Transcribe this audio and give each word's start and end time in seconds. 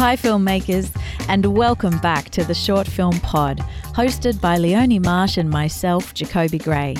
Hi, 0.00 0.16
filmmakers, 0.16 0.90
and 1.28 1.44
welcome 1.44 1.98
back 1.98 2.30
to 2.30 2.42
the 2.42 2.54
Short 2.54 2.88
Film 2.88 3.20
Pod, 3.20 3.58
hosted 3.92 4.40
by 4.40 4.56
Leonie 4.56 4.98
Marsh 4.98 5.36
and 5.36 5.50
myself, 5.50 6.14
Jacoby 6.14 6.56
Gray. 6.56 6.96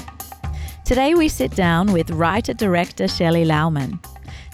Today 0.84 1.14
we 1.14 1.26
sit 1.26 1.52
down 1.52 1.94
with 1.94 2.10
writer 2.10 2.52
director 2.52 3.08
Shelly 3.08 3.46
Lauman. 3.46 4.04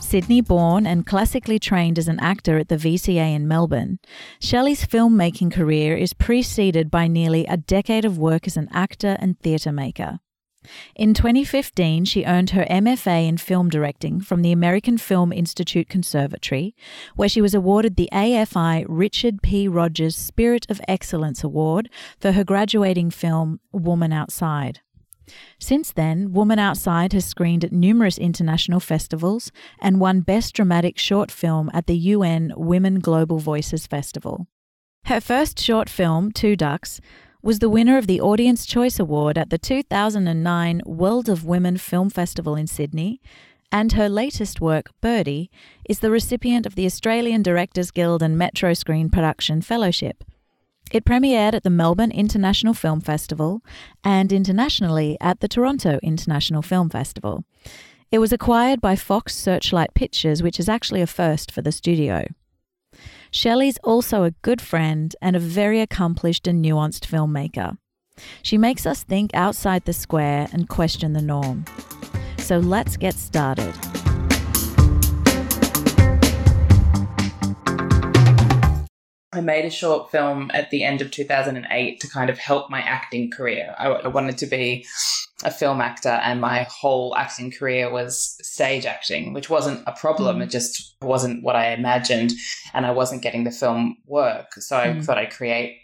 Sydney 0.00 0.42
born 0.42 0.86
and 0.86 1.04
classically 1.04 1.58
trained 1.58 1.98
as 1.98 2.06
an 2.06 2.20
actor 2.20 2.56
at 2.56 2.68
the 2.68 2.76
VCA 2.76 3.34
in 3.34 3.48
Melbourne, 3.48 3.98
Shelly's 4.38 4.86
filmmaking 4.86 5.52
career 5.52 5.96
is 5.96 6.12
preceded 6.12 6.88
by 6.88 7.08
nearly 7.08 7.46
a 7.46 7.56
decade 7.56 8.04
of 8.04 8.16
work 8.16 8.46
as 8.46 8.56
an 8.56 8.68
actor 8.70 9.16
and 9.18 9.40
theatre 9.40 9.72
maker. 9.72 10.20
In 10.94 11.14
2015, 11.14 12.04
she 12.04 12.24
earned 12.24 12.50
her 12.50 12.64
MFA 12.70 13.28
in 13.28 13.36
film 13.36 13.68
directing 13.68 14.20
from 14.20 14.42
the 14.42 14.52
American 14.52 14.98
Film 14.98 15.32
Institute 15.32 15.88
Conservatory, 15.88 16.74
where 17.14 17.28
she 17.28 17.40
was 17.40 17.54
awarded 17.54 17.96
the 17.96 18.08
AFI 18.12 18.84
Richard 18.88 19.42
P. 19.42 19.68
Rogers 19.68 20.16
Spirit 20.16 20.66
of 20.68 20.80
Excellence 20.88 21.44
Award 21.44 21.90
for 22.18 22.32
her 22.32 22.44
graduating 22.44 23.10
film 23.10 23.60
Woman 23.72 24.12
Outside. 24.12 24.80
Since 25.58 25.92
then, 25.92 26.32
Woman 26.32 26.58
Outside 26.58 27.12
has 27.12 27.24
screened 27.24 27.64
at 27.64 27.72
numerous 27.72 28.18
international 28.18 28.80
festivals 28.80 29.50
and 29.80 30.00
won 30.00 30.20
Best 30.20 30.54
Dramatic 30.54 30.98
Short 30.98 31.30
Film 31.30 31.70
at 31.74 31.86
the 31.86 31.96
UN 31.96 32.52
Women 32.56 33.00
Global 33.00 33.38
Voices 33.38 33.86
Festival. 33.86 34.46
Her 35.06 35.20
first 35.20 35.60
short 35.60 35.88
film, 35.88 36.32
Two 36.32 36.56
Ducks, 36.56 37.00
was 37.46 37.60
the 37.60 37.70
winner 37.70 37.96
of 37.96 38.08
the 38.08 38.20
Audience 38.20 38.66
Choice 38.66 38.98
Award 38.98 39.38
at 39.38 39.50
the 39.50 39.56
2009 39.56 40.82
World 40.84 41.28
of 41.28 41.44
Women 41.44 41.76
Film 41.76 42.10
Festival 42.10 42.56
in 42.56 42.66
Sydney, 42.66 43.20
and 43.70 43.92
her 43.92 44.08
latest 44.08 44.60
work, 44.60 44.90
Birdie, 45.00 45.48
is 45.88 46.00
the 46.00 46.10
recipient 46.10 46.66
of 46.66 46.74
the 46.74 46.86
Australian 46.86 47.44
Directors 47.44 47.92
Guild 47.92 48.20
and 48.20 48.36
Metro 48.36 48.74
Screen 48.74 49.10
Production 49.10 49.62
Fellowship. 49.62 50.24
It 50.90 51.04
premiered 51.04 51.54
at 51.54 51.62
the 51.62 51.70
Melbourne 51.70 52.10
International 52.10 52.74
Film 52.74 53.00
Festival 53.00 53.62
and 54.02 54.32
internationally 54.32 55.16
at 55.20 55.38
the 55.38 55.46
Toronto 55.46 56.00
International 56.02 56.62
Film 56.62 56.90
Festival. 56.90 57.44
It 58.10 58.18
was 58.18 58.32
acquired 58.32 58.80
by 58.80 58.96
Fox 58.96 59.36
Searchlight 59.36 59.94
Pictures, 59.94 60.42
which 60.42 60.58
is 60.58 60.68
actually 60.68 61.00
a 61.00 61.06
first 61.06 61.52
for 61.52 61.62
the 61.62 61.70
studio. 61.70 62.26
Shelly's 63.30 63.78
also 63.84 64.24
a 64.24 64.30
good 64.42 64.60
friend 64.60 65.14
and 65.20 65.36
a 65.36 65.40
very 65.40 65.80
accomplished 65.80 66.46
and 66.46 66.64
nuanced 66.64 67.06
filmmaker. 67.06 67.76
She 68.42 68.58
makes 68.58 68.86
us 68.86 69.02
think 69.02 69.30
outside 69.34 69.84
the 69.84 69.92
square 69.92 70.48
and 70.52 70.68
question 70.68 71.12
the 71.12 71.22
norm. 71.22 71.64
So 72.38 72.58
let's 72.58 72.96
get 72.96 73.14
started. 73.14 73.74
I 79.32 79.40
made 79.40 79.64
a 79.64 79.70
short 79.70 80.10
film 80.10 80.50
at 80.54 80.70
the 80.70 80.84
end 80.84 81.02
of 81.02 81.10
2008 81.10 82.00
to 82.00 82.08
kind 82.08 82.30
of 82.30 82.38
help 82.38 82.70
my 82.70 82.80
acting 82.80 83.30
career. 83.30 83.74
I, 83.78 83.88
I 83.88 84.08
wanted 84.08 84.38
to 84.38 84.46
be 84.46 84.86
a 85.44 85.50
film 85.50 85.80
actor 85.80 86.08
and 86.08 86.40
my 86.40 86.62
whole 86.70 87.14
acting 87.16 87.50
career 87.50 87.90
was 87.90 88.38
stage 88.40 88.86
acting, 88.86 89.32
which 89.32 89.50
wasn't 89.50 89.82
a 89.86 89.92
problem. 89.92 90.38
Mm. 90.38 90.44
It 90.44 90.50
just 90.50 90.96
wasn't 91.02 91.42
what 91.42 91.56
I 91.56 91.72
imagined 91.72 92.32
and 92.72 92.86
I 92.86 92.92
wasn't 92.92 93.22
getting 93.22 93.44
the 93.44 93.50
film 93.50 93.98
work. 94.06 94.54
So 94.54 94.76
I 94.76 94.86
mm. 94.88 95.04
thought 95.04 95.18
I'd 95.18 95.32
create 95.32 95.78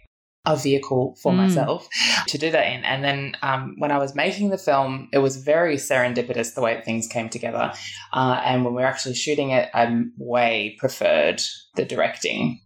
a 0.45 0.57
vehicle 0.57 1.17
for 1.23 1.33
mm. 1.33 1.37
myself 1.37 1.89
to 2.27 2.37
do 2.37 2.51
that 2.51 2.67
in. 2.67 2.85
And 2.85 3.05
then 3.05 3.37
um, 3.43 3.77
when 3.79 3.93
I 3.93 3.99
was 3.99 4.15
making 4.15 4.51
the 4.51 4.59
film, 4.59 5.09
it 5.13 5.19
was 5.19 5.37
very 5.37 5.77
serendipitous 5.77 6.55
the 6.55 6.61
way 6.61 6.81
things 6.85 7.07
came 7.07 7.29
together. 7.29 7.73
Uh, 8.13 8.41
and 8.45 8.65
when 8.65 8.75
we 8.75 8.83
were 8.83 8.89
actually 8.89 9.15
shooting 9.15 9.51
it, 9.51 9.71
I 9.73 10.03
way 10.19 10.77
preferred 10.79 11.41
the 11.77 11.85
directing 11.85 12.61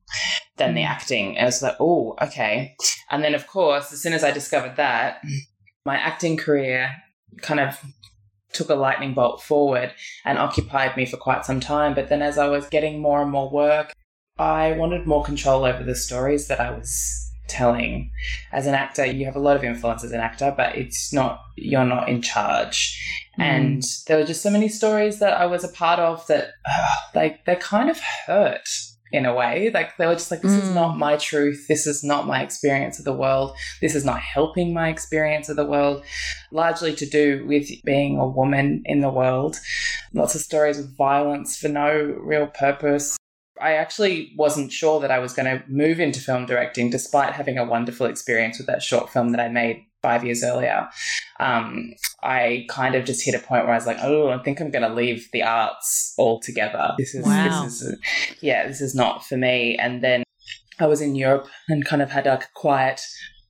than 0.56 0.75
the 0.75 0.82
mm. 0.82 0.88
acting. 0.88 1.36
And 1.36 1.44
it 1.44 1.48
was 1.48 1.62
like, 1.62 1.76
oh, 1.78 2.16
okay. 2.22 2.75
And 3.10 3.22
then, 3.22 3.34
of 3.34 3.47
course, 3.47 3.92
as 3.92 4.00
soon 4.00 4.15
as 4.15 4.25
I 4.25 4.31
discovered 4.31 4.76
that, 4.76 5.22
my 5.84 5.97
acting 5.97 6.36
career 6.36 6.94
kind 7.42 7.60
of 7.60 7.78
took 8.53 8.70
a 8.70 8.75
lightning 8.75 9.12
bolt 9.12 9.42
forward 9.42 9.92
and 10.25 10.38
occupied 10.38 10.97
me 10.97 11.04
for 11.04 11.19
quite 11.19 11.44
some 11.44 11.60
time. 11.60 11.94
But 11.94 12.09
then 12.09 12.22
as 12.22 12.38
I 12.38 12.48
was 12.48 12.66
getting 12.69 13.03
more 13.03 13.20
and 13.20 13.31
more 13.31 13.50
work, 13.50 13.92
I 14.38 14.72
wanted 14.72 15.06
more 15.06 15.22
control 15.22 15.65
over 15.65 15.82
the 15.82 15.94
stories 15.94 16.48
that 16.48 16.60
I 16.60 16.70
was 16.70 17.25
telling. 17.48 18.10
As 18.52 18.66
an 18.66 18.74
actor, 18.74 19.04
you 19.04 19.24
have 19.24 19.36
a 19.36 19.40
lot 19.40 19.56
of 19.56 19.64
influence 19.64 20.04
as 20.04 20.12
an 20.12 20.20
actor, 20.20 20.52
but 20.56 20.76
it's 20.76 21.12
not, 21.12 21.40
you're 21.56 21.84
not 21.84 22.08
in 22.08 22.22
charge. 22.22 22.98
Mm. 23.38 23.42
And 23.42 23.82
there 24.06 24.18
were 24.18 24.24
just 24.24 24.42
so 24.42 24.50
many 24.50 24.68
stories 24.68 25.18
that 25.18 25.34
I 25.34 25.46
was 25.46 25.64
a 25.64 25.68
part 25.68 25.98
of 25.98 26.26
that, 26.26 26.50
uh, 26.66 26.94
they, 27.14 27.40
they 27.46 27.56
kind 27.56 27.90
of 27.90 28.00
hurt 28.26 28.68
in 29.12 29.24
a 29.24 29.34
way. 29.34 29.70
Like 29.72 29.96
they 29.96 30.06
were 30.06 30.14
just 30.14 30.30
like, 30.30 30.42
this 30.42 30.52
mm. 30.52 30.62
is 30.62 30.70
not 30.70 30.94
mm. 30.94 30.98
my 30.98 31.16
truth. 31.16 31.66
This 31.68 31.86
is 31.86 32.02
not 32.02 32.26
my 32.26 32.42
experience 32.42 32.98
of 32.98 33.04
the 33.04 33.12
world. 33.12 33.56
This 33.80 33.94
is 33.94 34.04
not 34.04 34.20
helping 34.20 34.74
my 34.74 34.88
experience 34.88 35.48
of 35.48 35.56
the 35.56 35.66
world. 35.66 36.04
Largely 36.50 36.94
to 36.96 37.06
do 37.06 37.44
with 37.46 37.68
being 37.84 38.18
a 38.18 38.26
woman 38.26 38.82
in 38.84 39.00
the 39.00 39.10
world. 39.10 39.56
Lots 40.12 40.34
of 40.34 40.40
stories 40.40 40.78
of 40.78 40.90
violence 40.90 41.56
for 41.56 41.68
no 41.68 42.16
real 42.20 42.46
purpose. 42.46 43.16
I 43.60 43.74
actually 43.74 44.32
wasn't 44.36 44.72
sure 44.72 45.00
that 45.00 45.10
I 45.10 45.18
was 45.18 45.32
going 45.32 45.46
to 45.46 45.64
move 45.68 46.00
into 46.00 46.20
film 46.20 46.46
directing 46.46 46.90
despite 46.90 47.32
having 47.32 47.58
a 47.58 47.64
wonderful 47.64 48.06
experience 48.06 48.58
with 48.58 48.66
that 48.66 48.82
short 48.82 49.10
film 49.10 49.32
that 49.32 49.40
I 49.40 49.48
made 49.48 49.84
five 50.02 50.24
years 50.24 50.44
earlier. 50.44 50.88
Um, 51.40 51.94
I 52.22 52.66
kind 52.68 52.94
of 52.94 53.04
just 53.04 53.24
hit 53.24 53.34
a 53.34 53.38
point 53.38 53.64
where 53.64 53.72
I 53.72 53.76
was 53.76 53.86
like, 53.86 53.98
oh, 54.02 54.28
I 54.28 54.38
think 54.38 54.60
I'm 54.60 54.70
going 54.70 54.88
to 54.88 54.94
leave 54.94 55.28
the 55.32 55.42
arts 55.42 56.14
altogether. 56.18 56.94
This 56.98 57.14
is, 57.14 57.24
wow. 57.24 57.64
this 57.64 57.82
is, 57.82 57.98
yeah, 58.40 58.68
this 58.68 58.80
is 58.80 58.94
not 58.94 59.24
for 59.24 59.36
me. 59.36 59.76
And 59.76 60.02
then 60.02 60.22
I 60.78 60.86
was 60.86 61.00
in 61.00 61.14
Europe 61.14 61.48
and 61.68 61.84
kind 61.84 62.02
of 62.02 62.10
had 62.10 62.26
like 62.26 62.44
a 62.44 62.48
quiet 62.54 63.00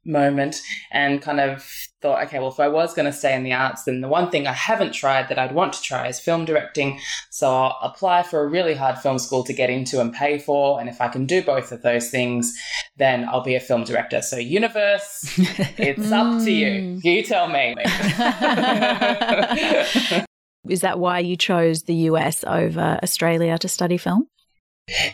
moment 0.06 0.62
and 0.90 1.20
kind 1.20 1.40
of 1.40 1.68
thought, 2.00 2.22
okay, 2.24 2.38
well, 2.38 2.48
if 2.48 2.60
I 2.60 2.68
was 2.68 2.94
going 2.94 3.06
to 3.06 3.12
stay 3.12 3.34
in 3.34 3.42
the 3.42 3.52
arts, 3.52 3.84
then 3.84 4.00
the 4.00 4.08
one 4.08 4.30
thing 4.30 4.46
I 4.46 4.52
haven't 4.52 4.92
tried 4.92 5.28
that 5.28 5.38
I'd 5.38 5.54
want 5.54 5.72
to 5.74 5.82
try 5.82 6.08
is 6.08 6.20
film 6.20 6.44
directing. 6.44 7.00
So 7.30 7.52
I'll 7.52 7.78
apply 7.82 8.22
for 8.22 8.42
a 8.42 8.48
really 8.48 8.74
hard 8.74 8.98
film 8.98 9.18
school 9.18 9.42
to 9.44 9.52
get 9.52 9.70
into 9.70 10.00
and 10.00 10.12
pay 10.12 10.38
for. 10.38 10.78
And 10.78 10.88
if 10.88 11.00
I 11.00 11.08
can 11.08 11.26
do 11.26 11.42
both 11.42 11.72
of 11.72 11.82
those 11.82 12.10
things, 12.10 12.54
then 12.96 13.28
I'll 13.28 13.42
be 13.42 13.56
a 13.56 13.60
film 13.60 13.84
director. 13.84 14.22
So, 14.22 14.36
universe, 14.36 15.34
it's 15.78 16.12
up 16.12 16.42
to 16.44 16.50
you. 16.50 16.66
Mm. 16.66 17.04
You 17.04 17.22
tell 17.22 17.48
me. 17.48 17.74
is 20.68 20.82
that 20.82 20.98
why 20.98 21.20
you 21.20 21.36
chose 21.36 21.84
the 21.84 21.94
US 22.10 22.44
over 22.44 22.98
Australia 23.02 23.56
to 23.58 23.68
study 23.68 23.96
film? 23.96 24.28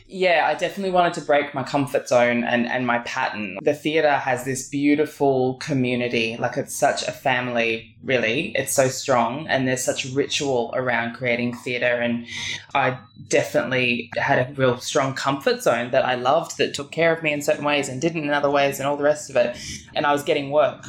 Yeah, 0.06 0.46
I 0.46 0.54
definitely 0.54 0.90
wanted 0.90 1.14
to 1.14 1.22
break 1.22 1.54
my 1.54 1.62
comfort 1.62 2.06
zone 2.06 2.44
and, 2.44 2.66
and 2.66 2.86
my 2.86 2.98
pattern. 2.98 3.56
The 3.62 3.72
theatre 3.72 4.18
has 4.18 4.44
this 4.44 4.68
beautiful 4.68 5.54
community, 5.54 6.36
like 6.38 6.58
it's 6.58 6.74
such 6.74 7.08
a 7.08 7.12
family, 7.12 7.96
really. 8.04 8.50
It's 8.54 8.74
so 8.74 8.88
strong, 8.88 9.48
and 9.48 9.66
there's 9.66 9.82
such 9.82 10.04
ritual 10.12 10.74
around 10.74 11.14
creating 11.14 11.56
theatre. 11.56 11.86
And 11.86 12.26
I 12.74 12.98
definitely 13.28 14.10
had 14.18 14.46
a 14.46 14.52
real 14.52 14.76
strong 14.76 15.14
comfort 15.14 15.62
zone 15.62 15.90
that 15.92 16.04
I 16.04 16.16
loved 16.16 16.58
that 16.58 16.74
took 16.74 16.90
care 16.90 17.16
of 17.16 17.22
me 17.22 17.32
in 17.32 17.40
certain 17.40 17.64
ways 17.64 17.88
and 17.88 17.98
didn't 17.98 18.24
in 18.24 18.30
other 18.30 18.50
ways, 18.50 18.78
and 18.78 18.86
all 18.86 18.98
the 18.98 19.04
rest 19.04 19.30
of 19.30 19.36
it. 19.36 19.56
And 19.94 20.04
I 20.04 20.12
was 20.12 20.22
getting 20.22 20.50
work. 20.50 20.84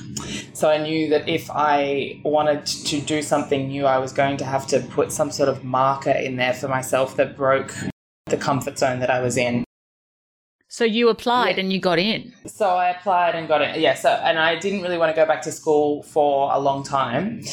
So 0.52 0.70
I 0.70 0.78
knew 0.78 1.08
that 1.08 1.30
if 1.30 1.50
I 1.50 2.20
wanted 2.26 2.66
to 2.66 3.00
do 3.00 3.22
something 3.22 3.70
new, 3.70 3.86
I 3.86 4.00
was 4.00 4.12
going 4.12 4.36
to 4.38 4.46
have 4.46 4.68
to 4.68 4.82
put 4.82 5.14
some 5.14 5.32
sort 5.32 5.48
of 5.48 5.64
marker 5.64 6.12
in 6.12 6.36
there 6.36 6.54
for 6.54 6.68
myself 6.68 7.16
that 7.16 7.38
broke 7.38 7.74
the 8.34 8.44
comfort 8.44 8.80
zone 8.80 9.00
that 9.00 9.12
I 9.12 9.22
was 9.22 9.38
in. 9.38 9.64
So 10.68 10.84
you 10.84 11.10
applied 11.10 11.58
yeah. 11.58 11.62
and 11.62 11.72
you 11.72 11.80
got 11.80 12.00
in. 12.00 12.34
So 12.48 12.68
I 12.68 12.90
applied 12.90 13.36
and 13.36 13.48
got 13.48 13.62
in. 13.62 13.80
Yeah. 13.80 13.94
So 13.94 14.10
and 14.10 14.40
I 14.40 14.58
didn't 14.58 14.82
really 14.82 14.98
want 14.98 15.12
to 15.12 15.16
go 15.16 15.28
back 15.28 15.44
to 15.44 15.52
school 15.52 16.02
for 16.02 16.52
a 16.52 16.60
long 16.60 16.84
time. 16.84 17.44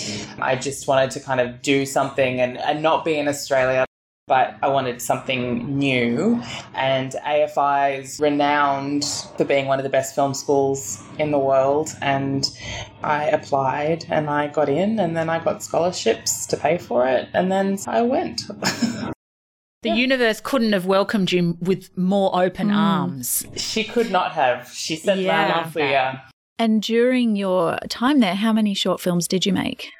I 0.40 0.56
just 0.56 0.88
wanted 0.88 1.10
to 1.12 1.20
kind 1.20 1.38
of 1.38 1.60
do 1.60 1.84
something 1.84 2.40
and, 2.40 2.56
and 2.56 2.82
not 2.82 3.04
be 3.04 3.18
in 3.18 3.28
Australia. 3.28 3.84
But 4.26 4.56
I 4.62 4.68
wanted 4.68 5.02
something 5.02 5.76
new, 5.76 6.40
and 6.74 7.16
AFI 7.26 7.98
is 7.98 8.20
renowned 8.20 9.04
for 9.36 9.44
being 9.44 9.66
one 9.66 9.80
of 9.80 9.82
the 9.82 9.90
best 9.90 10.14
film 10.14 10.34
schools 10.34 11.02
in 11.18 11.32
the 11.32 11.38
world. 11.38 11.88
And 12.00 12.48
I 13.02 13.24
applied 13.24 14.06
and 14.08 14.30
I 14.30 14.46
got 14.46 14.68
in, 14.68 15.00
and 15.00 15.16
then 15.16 15.28
I 15.28 15.42
got 15.42 15.64
scholarships 15.64 16.46
to 16.46 16.56
pay 16.56 16.78
for 16.78 17.08
it, 17.08 17.28
and 17.34 17.50
then 17.50 17.76
I 17.88 18.02
went. 18.02 18.42
The 19.82 19.88
yeah. 19.88 19.94
universe 19.94 20.42
couldn't 20.42 20.74
have 20.74 20.84
welcomed 20.84 21.32
you 21.32 21.56
with 21.60 21.96
more 21.96 22.30
open 22.38 22.68
mm. 22.68 22.76
arms. 22.76 23.46
She 23.56 23.82
could 23.82 24.10
not 24.10 24.32
have. 24.32 24.68
She 24.68 24.96
said 24.96 25.20
yeah. 25.20 25.64
for 25.70 25.80
you. 25.80 26.20
And 26.58 26.82
during 26.82 27.34
your 27.34 27.78
time 27.88 28.20
there, 28.20 28.34
how 28.34 28.52
many 28.52 28.74
short 28.74 29.00
films 29.00 29.26
did 29.26 29.46
you 29.46 29.54
make? 29.54 29.90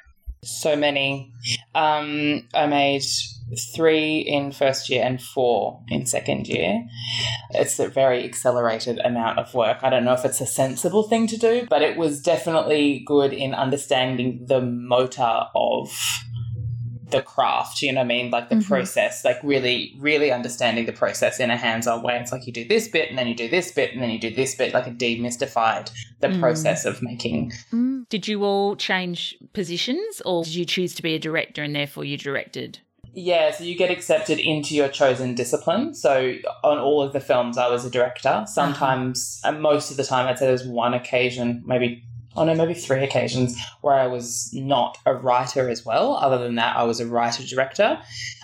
So 0.43 0.75
many. 0.75 1.33
Um, 1.73 2.47
I 2.53 2.67
made 2.67 3.03
three 3.75 4.19
in 4.19 4.51
first 4.51 4.87
year 4.87 5.03
and 5.03 5.19
four 5.19 5.81
in 5.89 6.05
second 6.05 6.47
year. 6.47 6.85
It's 7.49 7.79
a 7.79 7.87
very 7.87 8.23
accelerated 8.23 8.99
amount 8.99 9.39
of 9.39 9.53
work. 9.55 9.79
I 9.81 9.89
don't 9.89 10.05
know 10.05 10.13
if 10.13 10.25
it's 10.25 10.41
a 10.41 10.45
sensible 10.45 11.03
thing 11.03 11.25
to 11.27 11.37
do, 11.37 11.65
but 11.69 11.81
it 11.81 11.97
was 11.97 12.21
definitely 12.21 13.03
good 13.05 13.33
in 13.33 13.55
understanding 13.55 14.45
the 14.47 14.61
motor 14.61 15.45
of 15.55 15.91
the 17.11 17.21
craft, 17.21 17.81
you 17.81 17.91
know 17.91 17.99
what 17.99 18.05
I 18.05 18.07
mean? 18.07 18.31
Like 18.31 18.49
the 18.49 18.55
Mhm. 18.55 18.65
process, 18.67 19.23
like 19.25 19.39
really, 19.43 19.93
really 19.99 20.31
understanding 20.31 20.85
the 20.85 20.93
process 20.93 21.39
in 21.39 21.51
a 21.51 21.57
hands 21.57 21.87
on 21.87 22.01
way. 22.03 22.17
It's 22.19 22.31
like 22.31 22.47
you 22.47 22.53
do 22.53 22.65
this 22.67 22.87
bit 22.87 23.09
and 23.09 23.17
then 23.17 23.27
you 23.27 23.35
do 23.35 23.49
this 23.49 23.71
bit 23.71 23.93
and 23.93 24.01
then 24.01 24.09
you 24.09 24.19
do 24.19 24.29
this 24.33 24.55
bit, 24.55 24.73
like 24.73 24.87
it 24.87 24.97
demystified 24.97 25.91
the 26.19 26.27
Mm. 26.29 26.39
process 26.39 26.85
of 26.85 27.01
making. 27.01 27.51
Mm. 27.73 28.07
Did 28.09 28.27
you 28.27 28.43
all 28.43 28.75
change 28.75 29.37
positions 29.53 30.21
or 30.25 30.43
did 30.43 30.55
you 30.55 30.65
choose 30.65 30.93
to 30.95 31.01
be 31.03 31.13
a 31.15 31.19
director 31.19 31.63
and 31.63 31.75
therefore 31.75 32.03
you 32.05 32.17
directed? 32.17 32.79
Yeah, 33.13 33.51
so 33.51 33.65
you 33.65 33.75
get 33.75 33.91
accepted 33.91 34.39
into 34.39 34.73
your 34.73 34.87
chosen 34.87 35.35
discipline. 35.35 35.93
So 35.93 36.35
on 36.63 36.77
all 36.77 37.01
of 37.01 37.11
the 37.11 37.19
films, 37.19 37.57
I 37.57 37.67
was 37.69 37.83
a 37.83 37.89
director. 37.89 38.45
Sometimes, 38.47 39.41
and 39.43 39.61
most 39.61 39.91
of 39.91 39.97
the 39.97 40.05
time, 40.05 40.27
I'd 40.27 40.39
say 40.39 40.45
there's 40.47 40.65
one 40.65 40.93
occasion, 40.93 41.61
maybe, 41.65 42.03
oh 42.35 42.43
no, 42.45 42.55
maybe 42.55 42.73
three 42.73 43.03
occasions 43.03 43.57
where 43.81 43.95
I 43.95 44.07
was 44.07 44.49
not 44.53 44.97
a 45.05 45.13
writer 45.13 45.69
as 45.69 45.85
well. 45.85 46.13
Other 46.15 46.37
than 46.37 46.55
that, 46.55 46.75
I 46.77 46.83
was 46.83 46.99
a 46.99 47.05
writer 47.07 47.43
director 47.43 47.99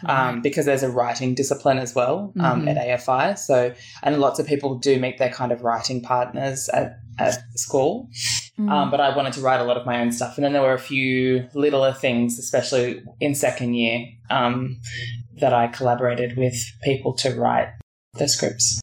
um, 0.05 0.41
because 0.41 0.65
there's 0.65 0.83
a 0.83 0.91
writing 0.91 1.35
discipline 1.35 1.77
as 1.79 1.95
well 1.95 2.33
um, 2.39 2.63
Mhm. 2.65 2.75
at 2.75 2.77
AFI. 2.77 3.37
So, 3.37 3.73
and 4.03 4.19
lots 4.19 4.39
of 4.39 4.47
people 4.47 4.75
do 4.75 4.99
meet 4.99 5.17
their 5.17 5.29
kind 5.29 5.51
of 5.51 5.61
writing 5.61 6.01
partners 6.01 6.69
at, 6.69 6.99
at 7.17 7.37
school. 7.57 8.09
Mm. 8.59 8.71
Um, 8.71 8.91
but 8.91 8.99
I 8.99 9.15
wanted 9.15 9.33
to 9.33 9.41
write 9.41 9.59
a 9.59 9.63
lot 9.63 9.77
of 9.77 9.85
my 9.85 9.99
own 10.01 10.11
stuff. 10.11 10.35
And 10.37 10.43
then 10.43 10.53
there 10.53 10.61
were 10.63 10.73
a 10.73 10.79
few 10.79 11.47
littler 11.53 11.93
things, 11.93 12.39
especially 12.39 13.01
in 13.19 13.35
second 13.35 13.75
year, 13.75 14.05
um, 14.29 14.79
that 15.39 15.53
I 15.53 15.67
collaborated 15.67 16.35
with 16.37 16.55
people 16.83 17.13
to 17.17 17.39
write 17.39 17.69
the 18.15 18.27
scripts. 18.27 18.81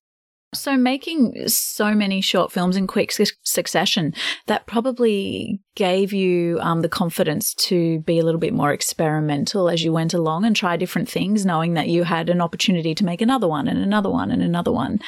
So, 0.55 0.77
making 0.77 1.49
so 1.49 1.95
many 1.95 2.21
short 2.21 2.53
films 2.53 2.77
in 2.77 2.87
quick 2.87 3.12
su- 3.12 3.27
succession, 3.43 4.15
that 4.47 4.67
probably 4.67 5.61
gave 5.75 6.12
you 6.12 6.59
um, 6.61 6.83
the 6.83 6.89
confidence 6.89 7.55
to 7.55 8.01
be 8.01 8.19
a 8.19 8.25
little 8.25 8.41
bit 8.41 8.55
more 8.55 8.73
experimental 8.73 9.69
as 9.69 9.85
you 9.85 9.93
went 9.93 10.15
along 10.15 10.45
and 10.45 10.55
try 10.55 10.77
different 10.77 11.09
things, 11.09 11.45
knowing 11.45 11.75
that 11.75 11.89
you 11.89 12.05
had 12.05 12.31
an 12.31 12.41
opportunity 12.41 12.95
to 12.95 13.05
make 13.05 13.21
another 13.21 13.49
one 13.49 13.69
and 13.69 13.79
another 13.79 14.11
one 14.11 14.31
and 14.31 14.43
another 14.43 14.73
one. 14.73 15.01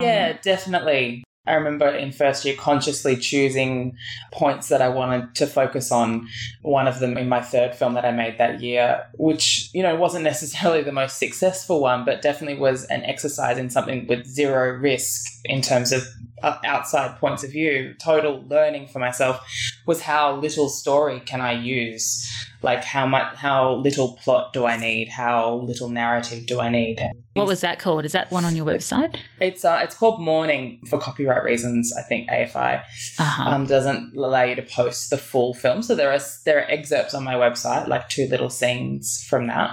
Yeah, 0.00 0.36
definitely. 0.42 1.24
I 1.46 1.54
remember 1.54 1.88
in 1.88 2.12
first 2.12 2.44
year 2.44 2.56
consciously 2.56 3.16
choosing 3.16 3.96
points 4.32 4.68
that 4.68 4.82
I 4.82 4.88
wanted 4.88 5.34
to 5.36 5.46
focus 5.46 5.92
on. 5.92 6.28
One 6.62 6.88
of 6.88 6.98
them 6.98 7.16
in 7.16 7.28
my 7.28 7.40
third 7.40 7.74
film 7.74 7.94
that 7.94 8.04
I 8.04 8.10
made 8.10 8.38
that 8.38 8.60
year, 8.60 9.06
which, 9.14 9.70
you 9.72 9.82
know, 9.82 9.96
wasn't 9.96 10.24
necessarily 10.24 10.82
the 10.82 10.92
most 10.92 11.18
successful 11.18 11.80
one, 11.80 12.04
but 12.04 12.22
definitely 12.22 12.58
was 12.58 12.84
an 12.86 13.04
exercise 13.04 13.58
in 13.58 13.70
something 13.70 14.06
with 14.06 14.26
zero 14.26 14.76
risk 14.76 15.40
in 15.44 15.62
terms 15.62 15.92
of 15.92 16.02
outside 16.42 17.18
points 17.18 17.42
of 17.44 17.50
view, 17.50 17.94
total 18.02 18.44
learning 18.48 18.88
for 18.88 18.98
myself 18.98 19.40
was 19.86 20.02
how 20.02 20.36
little 20.36 20.68
story 20.68 21.20
can 21.20 21.40
I 21.40 21.52
use? 21.52 22.28
Like 22.62 22.84
how 22.84 23.06
much, 23.06 23.34
how 23.36 23.74
little 23.76 24.18
plot 24.22 24.52
do 24.52 24.64
I 24.66 24.76
need? 24.76 25.08
How 25.08 25.56
little 25.56 25.88
narrative 25.88 26.46
do 26.46 26.58
I 26.60 26.68
need? 26.68 27.00
What 27.34 27.46
was 27.46 27.60
that 27.60 27.78
called? 27.78 28.04
Is 28.04 28.12
that 28.12 28.30
one 28.30 28.44
on 28.44 28.56
your 28.56 28.64
website? 28.66 29.16
It's 29.40 29.64
uh, 29.64 29.80
it's 29.82 29.94
called 29.94 30.20
Morning 30.20 30.80
for 30.88 30.98
copyright 30.98 31.44
reasons. 31.44 31.92
I 31.96 32.02
think 32.02 32.28
AFI 32.30 32.82
Uh-huh. 33.18 33.42
um, 33.50 33.66
doesn't 33.66 34.16
allow 34.16 34.42
you 34.42 34.54
to 34.56 34.62
post 34.62 35.10
the 35.10 35.18
full 35.18 35.52
film, 35.54 35.82
so 35.82 35.94
there 35.94 36.10
are 36.10 36.18
there 36.46 36.58
are 36.60 36.70
excerpts 36.70 37.12
on 37.14 37.24
my 37.24 37.34
website, 37.34 37.88
like 37.88 38.08
two 38.08 38.26
little 38.26 38.50
scenes 38.50 39.22
from 39.28 39.46
that. 39.48 39.70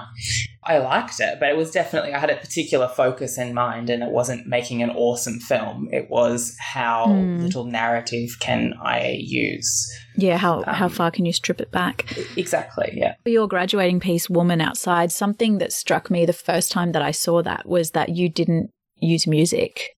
I 0.66 0.78
liked 0.78 1.20
it, 1.20 1.38
but 1.40 1.48
it 1.50 1.56
was 1.56 1.70
definitely 1.70 2.12
I 2.14 2.18
had 2.18 2.30
a 2.30 2.36
particular 2.36 2.88
focus 2.88 3.36
in 3.38 3.52
mind, 3.54 3.90
and 3.90 4.02
it 4.02 4.10
wasn't 4.10 4.46
making 4.46 4.82
an 4.82 4.90
awesome 4.90 5.38
film. 5.40 5.88
It 5.92 6.08
was 6.10 6.56
how 6.58 7.06
Mm. 7.08 7.42
little 7.42 7.64
narrative 7.64 8.30
can 8.40 8.74
I 8.82 9.18
use? 9.20 9.92
Yeah, 10.16 10.36
how, 10.38 10.62
how 10.66 10.86
Um, 10.86 10.90
far 10.92 11.10
can 11.10 11.26
you 11.26 11.32
strip 11.32 11.60
it 11.60 11.70
back? 11.70 12.16
Exactly. 12.36 12.92
Yeah. 12.94 13.14
For 13.24 13.30
your 13.30 13.46
graduating 13.48 14.00
piece, 14.00 14.30
Woman 14.30 14.60
Outside, 14.60 15.12
something 15.12 15.58
that 15.58 15.72
struck 15.72 16.10
me 16.10 16.24
the 16.24 16.32
first 16.32 16.72
time 16.72 16.92
that 16.92 17.02
I 17.02 17.10
saw 17.10 17.42
that 17.42 17.66
was 17.68 17.90
that 17.90 18.10
you 18.10 18.28
didn't 18.28 18.70
use 19.00 19.26
music. 19.26 19.90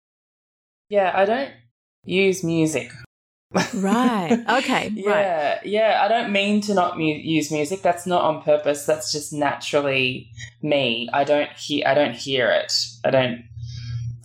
Yeah. 0.89 1.13
I 1.15 1.25
don't 1.25 1.51
use 2.05 2.43
music 2.45 2.91
Right. 3.75 4.45
Okay. 4.49 4.89
Right. 4.89 4.95
Yeah, 5.05 5.61
yeah. 5.65 6.01
I 6.05 6.09
don't 6.09 6.33
mean 6.33 6.61
to 6.63 6.75
not 6.75 6.99
mu- 6.99 7.05
use 7.05 7.51
music. 7.51 7.83
That's 7.83 8.07
not 8.07 8.23
on 8.23 8.43
purpose. 8.43 8.85
That's 8.87 9.13
just 9.13 9.33
naturally 9.33 10.31
me. 10.63 11.09
I 11.13 11.25
don't 11.25 11.51
hear. 11.53 11.85
I 11.87 11.95
don't 11.95 12.15
hear 12.15 12.51
it. 12.51 12.73
I 13.05 13.11
don't. 13.11 13.45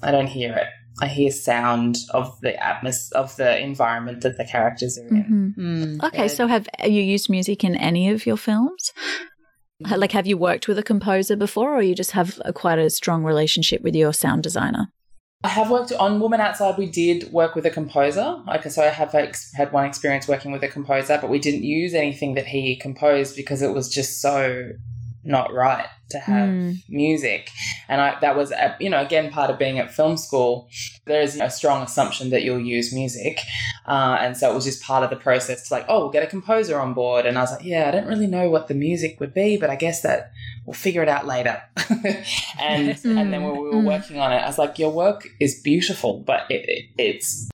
I 0.03 0.11
don't 0.11 0.27
hear 0.27 0.53
it. 0.55 0.67
I 1.01 1.07
hear 1.07 1.31
sound 1.31 1.97
of 2.13 2.39
the 2.41 2.53
atmos 2.53 3.11
of 3.13 3.35
the 3.37 3.59
environment 3.59 4.21
that 4.21 4.37
the 4.37 4.45
characters 4.45 4.97
are 4.99 5.07
in. 5.07 5.55
Mhm. 5.57 5.63
Mm. 5.99 6.03
Okay, 6.07 6.23
Yeah. 6.23 6.27
so 6.27 6.47
have 6.47 6.67
you 6.85 7.01
used 7.01 7.29
music 7.29 7.63
in 7.63 7.75
any 7.75 8.09
of 8.09 8.25
your 8.25 8.37
films? 8.37 8.91
Like, 9.97 10.11
have 10.11 10.27
you 10.27 10.37
worked 10.37 10.67
with 10.67 10.77
a 10.77 10.83
composer 10.83 11.35
before, 11.35 11.75
or 11.75 11.81
you 11.81 11.95
just 11.95 12.11
have 12.11 12.39
a, 12.45 12.53
quite 12.53 12.77
a 12.77 12.89
strong 12.91 13.23
relationship 13.23 13.81
with 13.81 13.95
your 13.95 14.13
sound 14.13 14.43
designer? 14.43 14.91
I 15.43 15.47
have 15.47 15.71
worked 15.71 15.91
on 15.93 16.19
Woman 16.19 16.39
Outside. 16.39 16.77
We 16.77 16.85
did 16.85 17.31
work 17.33 17.55
with 17.55 17.65
a 17.65 17.71
composer. 17.71 18.39
Like, 18.45 18.63
so 18.71 18.83
I 18.83 18.87
have 18.87 19.15
ex- 19.15 19.51
had 19.53 19.71
one 19.71 19.85
experience 19.85 20.27
working 20.27 20.51
with 20.51 20.63
a 20.63 20.67
composer, 20.67 21.17
but 21.19 21.29
we 21.31 21.39
didn't 21.39 21.63
use 21.63 21.93
anything 21.95 22.35
that 22.35 22.45
he 22.45 22.75
composed 22.75 23.35
because 23.35 23.61
it 23.63 23.73
was 23.73 23.89
just 23.89 24.21
so 24.21 24.71
not 25.23 25.53
right 25.53 25.87
to 26.09 26.19
have 26.19 26.49
Mm. 26.49 26.77
music. 26.89 27.49
And 27.87 28.01
I, 28.01 28.19
that 28.21 28.35
was, 28.35 28.51
uh, 28.51 28.75
you 28.79 28.89
know, 28.89 28.99
again, 29.01 29.29
part 29.31 29.49
of 29.49 29.57
being 29.59 29.79
at 29.79 29.91
film 29.93 30.17
school. 30.17 30.67
There 31.05 31.21
is 31.21 31.39
a 31.39 31.49
strong 31.49 31.83
assumption 31.83 32.31
that 32.31 32.41
you'll 32.43 32.59
use 32.59 32.93
music. 32.93 33.39
Uh, 33.87 34.17
and 34.19 34.35
so 34.37 34.51
it 34.51 34.53
was 34.55 34.65
just 34.65 34.83
part 34.83 35.03
of 35.03 35.09
the 35.09 35.15
process 35.15 35.67
to 35.67 35.73
like, 35.73 35.85
oh, 35.89 36.01
we'll 36.01 36.09
get 36.11 36.23
a 36.23 36.27
composer 36.27 36.79
on 36.79 36.93
board. 36.93 37.25
And 37.25 37.37
I 37.37 37.41
was 37.41 37.51
like, 37.51 37.63
yeah, 37.63 37.87
I 37.87 37.91
don't 37.91 38.07
really 38.07 38.27
know 38.27 38.49
what 38.49 38.67
the 38.67 38.73
music 38.73 39.19
would 39.19 39.33
be, 39.33 39.57
but 39.57 39.69
I 39.69 39.75
guess 39.75 40.01
that 40.01 40.31
we'll 40.65 40.73
figure 40.73 41.01
it 41.03 41.09
out 41.09 41.25
later. 41.25 41.61
and 42.59 42.97
and 43.03 43.33
then 43.33 43.43
when 43.43 43.53
we 43.53 43.69
were 43.69 43.81
Mm. 43.81 43.85
working 43.85 44.19
on 44.19 44.31
it, 44.31 44.37
I 44.37 44.47
was 44.47 44.57
like, 44.57 44.77
your 44.79 44.91
work 44.91 45.27
is 45.39 45.59
beautiful, 45.63 46.23
but 46.25 46.41
it, 46.49 46.63
it, 46.67 46.85
it's 46.97 47.49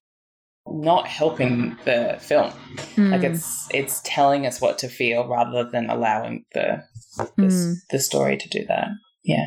not 0.66 1.06
helping 1.06 1.76
the 1.84 2.18
film. 2.20 2.52
Like 2.98 3.22
Mm. 3.22 3.34
it's 3.34 3.68
it's 3.72 4.00
telling 4.04 4.46
us 4.46 4.60
what 4.60 4.78
to 4.78 4.88
feel 4.88 5.26
rather 5.26 5.64
than 5.70 5.88
allowing 5.90 6.44
the 6.54 6.82
the, 7.16 7.24
Mm. 7.38 7.74
the 7.90 7.98
story 7.98 8.36
to 8.36 8.48
do 8.48 8.64
that. 8.68 8.88
Yeah. 9.24 9.46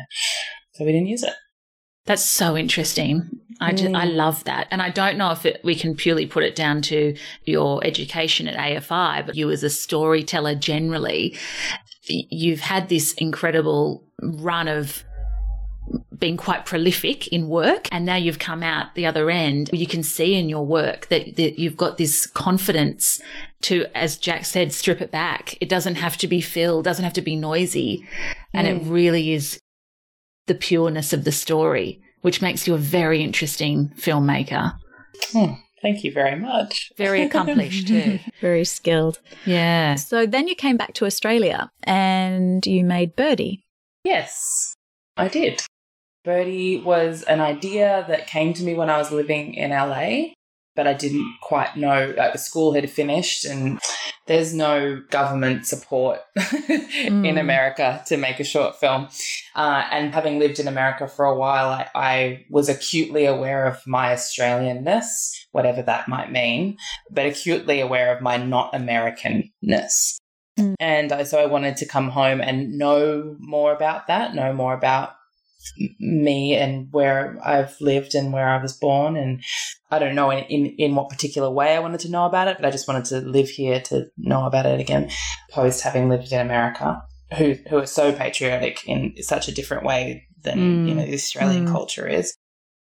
So 0.74 0.84
we 0.84 0.92
didn't 0.92 1.06
use 1.08 1.22
it. 1.22 1.34
That's 2.04 2.24
so 2.24 2.56
interesting. 2.56 3.28
I 3.60 3.70
just, 3.72 3.94
I 3.94 4.06
Mm. 4.06 4.16
love 4.16 4.42
that. 4.44 4.66
And 4.72 4.82
I 4.82 4.90
don't 4.90 5.16
know 5.16 5.30
if 5.30 5.46
it, 5.46 5.60
we 5.62 5.76
can 5.76 5.94
purely 5.94 6.26
put 6.26 6.42
it 6.42 6.56
down 6.56 6.82
to 6.82 7.14
your 7.44 7.84
education 7.86 8.48
at 8.48 8.56
AFI, 8.58 9.24
but 9.24 9.36
you 9.36 9.48
as 9.52 9.62
a 9.62 9.70
storyteller 9.70 10.56
generally, 10.56 11.36
you've 12.04 12.60
had 12.60 12.88
this 12.88 13.12
incredible 13.14 14.04
run 14.20 14.68
of 14.68 15.04
being 16.16 16.36
quite 16.36 16.64
prolific 16.64 17.26
in 17.28 17.48
work 17.48 17.88
and 17.90 18.04
now 18.04 18.14
you've 18.14 18.38
come 18.38 18.62
out 18.62 18.94
the 18.94 19.06
other 19.06 19.30
end. 19.30 19.68
You 19.72 19.86
can 19.86 20.02
see 20.02 20.34
in 20.34 20.48
your 20.48 20.64
work 20.64 21.08
that, 21.08 21.36
that 21.36 21.58
you've 21.58 21.76
got 21.76 21.98
this 21.98 22.26
confidence 22.26 23.20
to 23.62 23.86
as 23.94 24.16
jack 24.16 24.44
said 24.44 24.72
strip 24.72 25.00
it 25.00 25.10
back. 25.10 25.56
It 25.60 25.68
doesn't 25.68 25.96
have 25.96 26.16
to 26.18 26.28
be 26.28 26.40
filled 26.40 26.84
doesn't 26.84 27.04
have 27.04 27.12
to 27.14 27.22
be 27.22 27.34
noisy. 27.34 28.06
And 28.54 28.68
it 28.68 28.82
really 28.84 29.32
is 29.32 29.58
the 30.46 30.54
pureness 30.54 31.12
of 31.12 31.24
the 31.24 31.32
story 31.32 32.00
which 32.20 32.40
makes 32.40 32.68
you 32.68 32.74
a 32.74 32.78
very 32.78 33.22
interesting 33.22 33.92
filmmaker. 33.96 34.76
Hmm. 35.32 35.54
Thank 35.82 36.04
you 36.04 36.12
very 36.12 36.36
much. 36.36 36.92
very 36.96 37.22
accomplished 37.28 37.88
too 37.88 38.20
Very 38.40 38.64
skilled. 38.64 39.18
yeah 39.44 39.96
So 39.96 40.26
then 40.26 40.48
you 40.48 40.54
came 40.54 40.76
back 40.76 40.94
to 40.94 41.06
Australia 41.06 41.70
and 41.82 42.64
you 42.66 42.84
made 42.84 43.16
Birdie. 43.16 43.62
Yes, 44.04 44.74
I 45.16 45.28
did. 45.28 45.62
Birdie 46.24 46.78
was 46.78 47.24
an 47.24 47.40
idea 47.40 48.04
that 48.08 48.26
came 48.28 48.54
to 48.54 48.62
me 48.62 48.74
when 48.74 48.88
I 48.88 48.96
was 48.98 49.10
living 49.10 49.54
in 49.54 49.70
LA, 49.70 50.34
but 50.74 50.86
I 50.86 50.94
didn't 50.94 51.36
quite 51.42 51.76
know. 51.76 52.14
Like, 52.16 52.32
the 52.32 52.38
school 52.38 52.72
had 52.72 52.88
finished, 52.90 53.44
and 53.44 53.78
there's 54.26 54.54
no 54.54 55.00
government 55.10 55.66
support 55.66 56.20
in 56.36 57.22
Mm. 57.22 57.40
America 57.40 58.02
to 58.06 58.16
make 58.16 58.40
a 58.40 58.44
short 58.44 58.76
film. 58.78 59.08
Uh, 59.54 59.84
and 59.90 60.14
having 60.14 60.38
lived 60.38 60.58
in 60.60 60.68
America 60.68 61.08
for 61.08 61.24
a 61.24 61.36
while, 61.36 61.68
I, 61.68 61.88
I 61.94 62.44
was 62.50 62.68
acutely 62.68 63.26
aware 63.26 63.66
of 63.66 63.84
my 63.86 64.12
Australianness, 64.12 65.30
whatever 65.52 65.82
that 65.82 66.08
might 66.08 66.30
mean, 66.30 66.76
but 67.10 67.26
acutely 67.26 67.80
aware 67.80 68.14
of 68.14 68.22
my 68.22 68.36
not 68.36 68.72
Americanness. 68.72 70.18
Mm. 70.58 70.74
And 70.78 71.12
I, 71.12 71.22
so 71.24 71.40
I 71.42 71.46
wanted 71.46 71.76
to 71.78 71.86
come 71.86 72.10
home 72.10 72.40
and 72.40 72.78
know 72.78 73.36
more 73.38 73.72
about 73.72 74.06
that, 74.08 74.34
know 74.34 74.52
more 74.52 74.74
about 74.74 75.10
m- 75.10 75.16
me 75.98 76.54
and 76.54 76.88
where 76.92 77.38
I've 77.44 77.80
lived 77.80 78.14
and 78.14 78.32
where 78.32 78.48
I 78.48 78.60
was 78.60 78.72
born. 78.76 79.16
And 79.16 79.42
I 79.90 79.98
don't 79.98 80.14
know 80.14 80.30
in, 80.30 80.44
in, 80.44 80.66
in 80.78 80.94
what 80.94 81.08
particular 81.08 81.50
way 81.50 81.74
I 81.74 81.80
wanted 81.80 82.00
to 82.00 82.10
know 82.10 82.24
about 82.26 82.48
it, 82.48 82.56
but 82.58 82.66
I 82.66 82.70
just 82.70 82.88
wanted 82.88 83.04
to 83.06 83.20
live 83.20 83.48
here 83.48 83.80
to 83.82 84.06
know 84.16 84.46
about 84.46 84.66
it 84.66 84.80
again, 84.80 85.10
post 85.50 85.82
having 85.82 86.08
lived 86.08 86.32
in 86.32 86.40
America, 86.40 87.02
who, 87.36 87.54
who 87.68 87.78
are 87.78 87.86
so 87.86 88.12
patriotic 88.12 88.86
in 88.86 89.14
such 89.22 89.48
a 89.48 89.52
different 89.52 89.84
way 89.84 90.26
than, 90.42 90.58
Mm. 90.58 90.88
you 90.88 90.94
know, 90.94 91.06
the 91.06 91.14
Australian 91.14 91.66
Mm. 91.66 91.70
culture 91.72 92.06
is. 92.08 92.34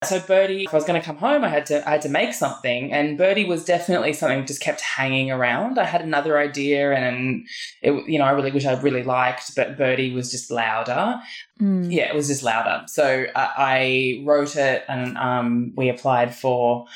So 0.05 0.21
Birdie, 0.21 0.65
if 0.65 0.73
I 0.73 0.77
was 0.77 0.85
going 0.85 1.01
to 1.01 1.05
come 1.05 1.17
home, 1.17 1.45
I 1.45 1.49
had 1.49 1.67
to 1.67 1.87
I 1.87 1.93
had 1.93 2.03
to 2.03 2.09
make 2.09 2.35
something, 2.35 2.93
and 2.93 3.19
Birdie 3.19 3.45
was 3.45 3.65
definitely 3.65 4.13
something 4.13 4.47
just 4.47 4.61
kept 4.61 4.81
hanging 4.81 5.31
around. 5.31 5.79
I 5.79 5.85
had 5.85 6.03
another 6.03 6.39
idea, 6.39 6.93
and 6.93 7.47
it, 7.83 7.93
you 8.09 8.19
know, 8.19 8.25
I 8.25 8.31
really 8.33 8.53
wish 8.53 8.65
I 8.65 8.81
really 8.81 9.03
liked, 9.03 9.55
but 9.57 9.77
Birdie 9.77 10.13
was 10.13 10.31
just 10.31 10.51
louder. 10.51 11.21
Mm. 11.61 11.93
Yeah, 11.93 12.09
it 12.09 12.15
was 12.15 12.29
just 12.29 12.43
louder. 12.43 12.85
So 12.87 13.27
uh, 13.35 13.49
I 13.57 14.23
wrote 14.25 14.57
it, 14.57 14.85
and 14.89 15.17
um, 15.19 15.73
we 15.77 15.89
applied 15.89 16.35
for 16.35 16.87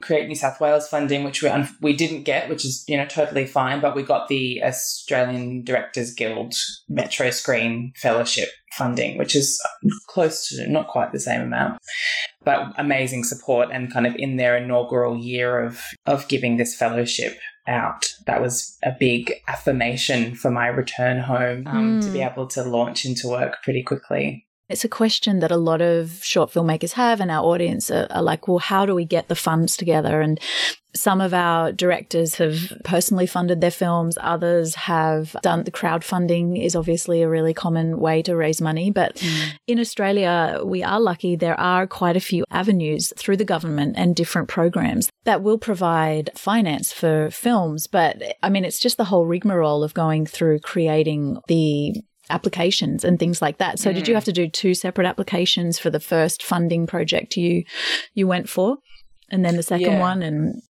Create 0.00 0.28
New 0.28 0.34
South 0.34 0.60
Wales 0.60 0.88
funding, 0.88 1.24
which 1.24 1.42
we 1.42 1.50
we 1.80 1.92
didn't 1.92 2.22
get, 2.22 2.48
which 2.48 2.64
is 2.64 2.84
you 2.86 2.96
know 2.96 3.06
totally 3.06 3.46
fine, 3.46 3.80
but 3.80 3.96
we 3.96 4.02
got 4.02 4.28
the 4.28 4.62
Australian 4.62 5.64
Directors 5.64 6.14
Guild 6.14 6.54
Metro 6.88 7.30
Screen 7.30 7.92
Fellowship 7.96 8.48
funding, 8.72 9.18
which 9.18 9.34
is 9.34 9.60
close 10.06 10.48
to 10.48 10.68
not 10.68 10.88
quite 10.88 11.12
the 11.12 11.20
same 11.20 11.40
amount, 11.40 11.80
but 12.44 12.72
amazing 12.78 13.24
support 13.24 13.68
and 13.72 13.92
kind 13.92 14.06
of 14.06 14.14
in 14.16 14.36
their 14.36 14.56
inaugural 14.56 15.16
year 15.16 15.60
of 15.60 15.82
of 16.06 16.28
giving 16.28 16.56
this 16.56 16.76
fellowship 16.76 17.38
out. 17.66 18.14
That 18.26 18.40
was 18.40 18.78
a 18.82 18.92
big 18.98 19.34
affirmation 19.46 20.34
for 20.34 20.50
my 20.50 20.68
return 20.68 21.20
home 21.20 21.66
um, 21.66 22.00
mm. 22.00 22.04
to 22.04 22.10
be 22.10 22.20
hmm. 22.20 22.28
able 22.28 22.46
to 22.48 22.62
launch 22.62 23.04
into 23.04 23.28
work 23.28 23.62
pretty 23.62 23.82
quickly. 23.82 24.46
It's 24.68 24.84
a 24.84 24.88
question 24.88 25.40
that 25.40 25.50
a 25.50 25.56
lot 25.56 25.80
of 25.80 26.22
short 26.22 26.50
filmmakers 26.50 26.92
have, 26.92 27.20
and 27.20 27.30
our 27.30 27.44
audience 27.44 27.90
are, 27.90 28.06
are, 28.10 28.22
like, 28.22 28.48
well, 28.48 28.58
how 28.58 28.84
do 28.84 28.94
we 28.94 29.04
get 29.04 29.28
the 29.28 29.34
funds 29.34 29.76
together? 29.76 30.20
And 30.20 30.38
some 30.94 31.20
of 31.20 31.32
our 31.32 31.72
directors 31.72 32.34
have 32.36 32.72
personally 32.84 33.26
funded 33.26 33.60
their 33.60 33.70
films, 33.70 34.18
others 34.20 34.74
have 34.74 35.36
done 35.42 35.64
the 35.64 35.70
crowdfunding, 35.70 36.62
is 36.62 36.74
obviously 36.74 37.22
a 37.22 37.28
really 37.28 37.54
common 37.54 37.98
way 37.98 38.22
to 38.22 38.36
raise 38.36 38.60
money. 38.60 38.90
But 38.90 39.16
mm. 39.16 39.52
in 39.66 39.78
Australia, 39.78 40.60
we 40.64 40.82
are 40.82 41.00
lucky 41.00 41.36
there 41.36 41.58
are 41.58 41.86
quite 41.86 42.16
a 42.16 42.20
few 42.20 42.44
avenues 42.50 43.12
through 43.16 43.36
the 43.36 43.44
government 43.44 43.94
and 43.96 44.16
different 44.16 44.48
programs 44.48 45.10
that 45.24 45.42
will 45.42 45.58
provide 45.58 46.30
finance 46.34 46.92
for 46.92 47.30
films. 47.30 47.86
But 47.86 48.22
I 48.42 48.50
mean, 48.50 48.64
it's 48.64 48.80
just 48.80 48.96
the 48.96 49.04
whole 49.04 49.26
rigmarole 49.26 49.84
of 49.84 49.94
going 49.94 50.26
through 50.26 50.60
creating 50.60 51.38
the 51.48 51.94
applications 52.30 53.04
and 53.04 53.18
things 53.18 53.40
like 53.40 53.58
that. 53.58 53.78
So 53.78 53.90
mm. 53.90 53.94
did 53.94 54.08
you 54.08 54.12
mm. 54.12 54.16
have 54.16 54.24
to 54.24 54.32
do 54.32 54.48
two 54.48 54.74
separate 54.74 55.06
applications 55.06 55.78
for 55.78 55.90
the 55.90 56.00
first 56.00 56.42
funding 56.42 56.86
project 56.86 57.36
you 57.36 57.64
you 58.14 58.26
went 58.26 58.48
for 58.48 58.78
and 59.30 59.44
then 59.44 59.56
the 59.56 59.62
second 59.62 59.92
yeah. 59.92 60.00
one 60.00 60.22
and 60.22 60.62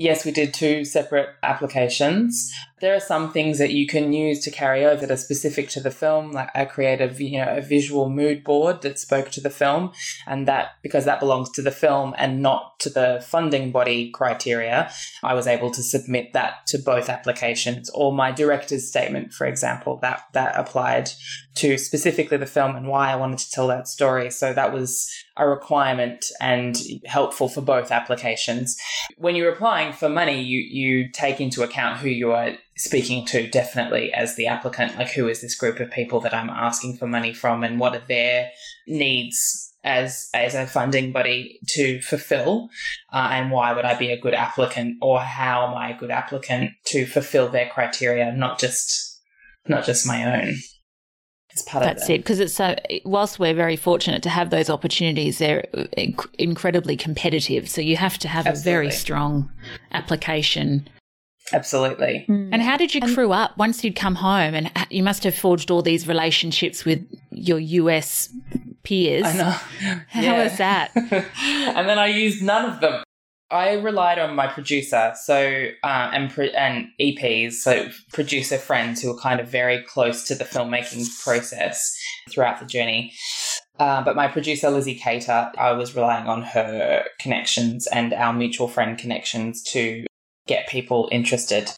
Yes, 0.00 0.24
we 0.24 0.30
did 0.30 0.54
two 0.54 0.84
separate 0.84 1.30
applications. 1.42 2.52
There 2.80 2.94
are 2.94 3.00
some 3.00 3.32
things 3.32 3.58
that 3.58 3.72
you 3.72 3.88
can 3.88 4.12
use 4.12 4.38
to 4.44 4.50
carry 4.52 4.84
over 4.84 5.00
that 5.04 5.10
are 5.10 5.16
specific 5.16 5.68
to 5.70 5.80
the 5.80 5.90
film, 5.90 6.30
like 6.30 6.50
I 6.54 6.66
created, 6.66 7.18
you 7.18 7.38
know, 7.38 7.56
a 7.56 7.60
visual 7.60 8.08
mood 8.08 8.44
board 8.44 8.82
that 8.82 9.00
spoke 9.00 9.30
to 9.32 9.40
the 9.40 9.50
film, 9.50 9.90
and 10.24 10.46
that 10.46 10.74
because 10.82 11.04
that 11.04 11.18
belongs 11.18 11.50
to 11.50 11.62
the 11.62 11.72
film 11.72 12.14
and 12.16 12.40
not 12.40 12.78
to 12.78 12.90
the 12.90 13.24
funding 13.26 13.72
body 13.72 14.12
criteria, 14.12 14.92
I 15.24 15.34
was 15.34 15.48
able 15.48 15.72
to 15.72 15.82
submit 15.82 16.32
that 16.32 16.68
to 16.68 16.78
both 16.78 17.08
applications. 17.08 17.90
Or 17.90 18.12
my 18.12 18.30
director's 18.30 18.86
statement, 18.86 19.32
for 19.32 19.48
example, 19.48 19.98
that 20.02 20.22
that 20.32 20.56
applied 20.56 21.10
to 21.56 21.76
specifically 21.76 22.36
the 22.36 22.46
film 22.46 22.76
and 22.76 22.86
why 22.86 23.10
I 23.10 23.16
wanted 23.16 23.40
to 23.40 23.50
tell 23.50 23.66
that 23.66 23.88
story. 23.88 24.30
So 24.30 24.52
that 24.52 24.72
was 24.72 25.12
a 25.38 25.48
requirement 25.48 26.26
and 26.40 26.76
helpful 27.06 27.48
for 27.48 27.60
both 27.60 27.90
applications. 27.90 28.76
When 29.16 29.36
you're 29.36 29.52
applying 29.52 29.92
for 29.92 30.08
money, 30.08 30.42
you, 30.42 30.60
you 30.60 31.10
take 31.12 31.40
into 31.40 31.62
account 31.62 31.98
who 31.98 32.08
you 32.08 32.32
are 32.32 32.52
speaking 32.76 33.26
to 33.26 33.48
definitely 33.48 34.12
as 34.12 34.36
the 34.36 34.46
applicant. 34.46 34.96
Like, 34.96 35.10
who 35.10 35.28
is 35.28 35.40
this 35.40 35.56
group 35.56 35.80
of 35.80 35.90
people 35.90 36.20
that 36.20 36.34
I'm 36.34 36.50
asking 36.50 36.96
for 36.96 37.06
money 37.06 37.32
from 37.32 37.64
and 37.64 37.80
what 37.80 37.94
are 37.94 38.02
their 38.06 38.50
needs 38.86 39.64
as 39.84 40.28
as 40.34 40.54
a 40.54 40.66
funding 40.66 41.12
body 41.12 41.58
to 41.68 42.00
fulfill, 42.02 42.68
uh, 43.12 43.28
and 43.30 43.50
why 43.50 43.72
would 43.72 43.84
I 43.84 43.94
be 43.94 44.10
a 44.10 44.20
good 44.20 44.34
applicant, 44.34 44.96
or 45.00 45.20
how 45.20 45.68
am 45.68 45.74
I 45.74 45.90
a 45.90 45.98
good 45.98 46.10
applicant 46.10 46.72
to 46.86 47.06
fulfill 47.06 47.48
their 47.48 47.68
criteria, 47.68 48.32
not 48.32 48.58
just 48.58 49.20
not 49.68 49.84
just 49.84 50.06
my 50.06 50.40
own. 50.40 50.54
It's 51.50 51.62
part 51.62 51.82
That's 51.82 52.04
of 52.04 52.10
it 52.10 52.18
because 52.18 52.40
it's 52.40 52.54
so. 52.54 52.76
Whilst 53.04 53.38
we're 53.38 53.54
very 53.54 53.76
fortunate 53.76 54.22
to 54.24 54.28
have 54.28 54.50
those 54.50 54.68
opportunities, 54.68 55.38
they're 55.38 55.66
inc- 55.96 56.28
incredibly 56.38 56.96
competitive. 56.96 57.68
So 57.68 57.80
you 57.80 57.96
have 57.96 58.18
to 58.18 58.28
have 58.28 58.46
Absolutely. 58.46 58.70
a 58.70 58.74
very 58.74 58.90
strong 58.90 59.50
application. 59.92 60.88
Absolutely. 61.52 62.26
Mm. 62.28 62.50
And 62.52 62.62
how 62.62 62.76
did 62.76 62.94
you 62.94 63.00
crew 63.00 63.32
up 63.32 63.56
once 63.56 63.82
you'd 63.82 63.96
come 63.96 64.16
home? 64.16 64.54
And 64.54 64.70
you 64.90 65.02
must 65.02 65.24
have 65.24 65.34
forged 65.34 65.70
all 65.70 65.82
these 65.82 66.06
relationships 66.06 66.84
with 66.84 67.06
your 67.30 67.58
US 67.58 68.28
peers. 68.82 69.24
I 69.24 69.32
know. 69.32 69.50
How 70.08 70.20
yeah. 70.20 70.44
was 70.44 70.58
that? 70.58 70.90
and 70.96 71.88
then 71.88 71.98
I 71.98 72.08
used 72.08 72.42
none 72.42 72.70
of 72.70 72.80
them. 72.80 73.02
I 73.50 73.74
relied 73.74 74.18
on 74.18 74.34
my 74.34 74.46
producer, 74.46 75.14
so 75.22 75.68
uh, 75.82 76.10
and 76.12 76.30
pro- 76.30 76.46
and 76.46 76.88
EPs, 77.00 77.54
so 77.54 77.88
producer 78.12 78.58
friends 78.58 79.00
who 79.00 79.12
were 79.12 79.18
kind 79.18 79.40
of 79.40 79.48
very 79.48 79.82
close 79.84 80.24
to 80.24 80.34
the 80.34 80.44
filmmaking 80.44 81.06
process 81.22 81.96
throughout 82.30 82.60
the 82.60 82.66
journey. 82.66 83.12
Uh, 83.78 84.02
but 84.02 84.16
my 84.16 84.28
producer 84.28 84.70
Lizzie 84.70 84.96
Cater, 84.96 85.50
I 85.56 85.72
was 85.72 85.94
relying 85.94 86.26
on 86.26 86.42
her 86.42 87.04
connections 87.20 87.86
and 87.86 88.12
our 88.12 88.32
mutual 88.32 88.68
friend 88.68 88.98
connections 88.98 89.62
to 89.64 90.04
get 90.46 90.68
people 90.68 91.08
interested. 91.10 91.70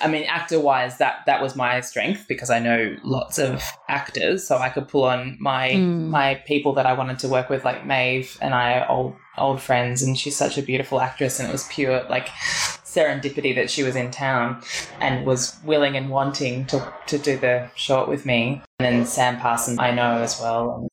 I 0.00 0.08
mean, 0.08 0.24
actor 0.24 0.60
wise, 0.60 0.98
that 0.98 1.20
that 1.26 1.40
was 1.40 1.56
my 1.56 1.80
strength 1.80 2.26
because 2.28 2.50
I 2.50 2.58
know 2.58 2.96
lots 3.02 3.38
of 3.38 3.62
actors, 3.88 4.46
so 4.46 4.58
I 4.58 4.68
could 4.68 4.88
pull 4.88 5.04
on 5.04 5.38
my 5.40 5.70
mm. 5.70 6.08
my 6.08 6.34
people 6.46 6.74
that 6.74 6.84
I 6.84 6.92
wanted 6.92 7.20
to 7.20 7.28
work 7.28 7.48
with, 7.48 7.64
like 7.64 7.86
Maeve 7.86 8.36
and 8.42 8.52
I, 8.52 8.84
old 8.86 9.14
old 9.38 9.60
friends, 9.60 10.02
and 10.02 10.16
she's 10.18 10.36
such 10.36 10.58
a 10.58 10.62
beautiful 10.62 11.00
actress, 11.00 11.38
and 11.38 11.48
it 11.48 11.52
was 11.52 11.66
pure 11.68 12.04
like 12.08 12.28
serendipity 12.28 13.54
that 13.54 13.70
she 13.70 13.82
was 13.82 13.96
in 13.96 14.10
town 14.10 14.62
and 15.00 15.26
was 15.26 15.56
willing 15.64 15.96
and 15.96 16.10
wanting 16.10 16.66
to 16.66 16.92
to 17.06 17.18
do 17.18 17.36
the 17.36 17.68
short 17.74 18.08
with 18.08 18.24
me. 18.24 18.62
And 18.78 19.00
then 19.00 19.06
Sam 19.06 19.38
Parsons, 19.38 19.78
I 19.78 19.90
know 19.90 20.18
as 20.18 20.40
well, 20.40 20.88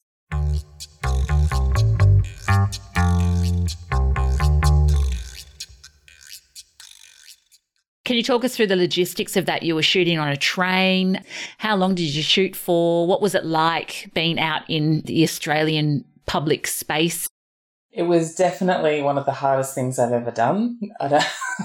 Can 8.12 8.18
you 8.18 8.24
talk 8.24 8.44
us 8.44 8.58
through 8.58 8.68
the 8.68 8.76
logistics 8.76 9.38
of 9.38 9.46
that? 9.46 9.64
You 9.64 9.74
were 9.74 9.82
shooting 9.82 10.20
on 10.20 10.28
a 10.28 10.36
train. 10.36 11.24
How 11.60 11.78
long 11.78 11.96
did 11.96 12.14
you 12.14 12.22
shoot 12.22 12.58
for? 12.58 13.08
What 13.08 13.22
was 13.22 13.36
it 13.36 13.46
like 13.46 14.12
being 14.14 14.38
out 14.38 14.64
in 14.68 15.00
the 15.06 15.24
Australian 15.24 16.04
public 16.26 16.68
space? 16.68 17.30
It 17.92 18.04
was 18.04 18.36
definitely 18.36 19.02
one 19.02 19.18
of 19.18 19.26
the 19.26 19.34
hardest 19.34 19.76
things 19.76 20.00
I've 20.00 20.14
ever 20.14 20.32
done. 20.32 20.80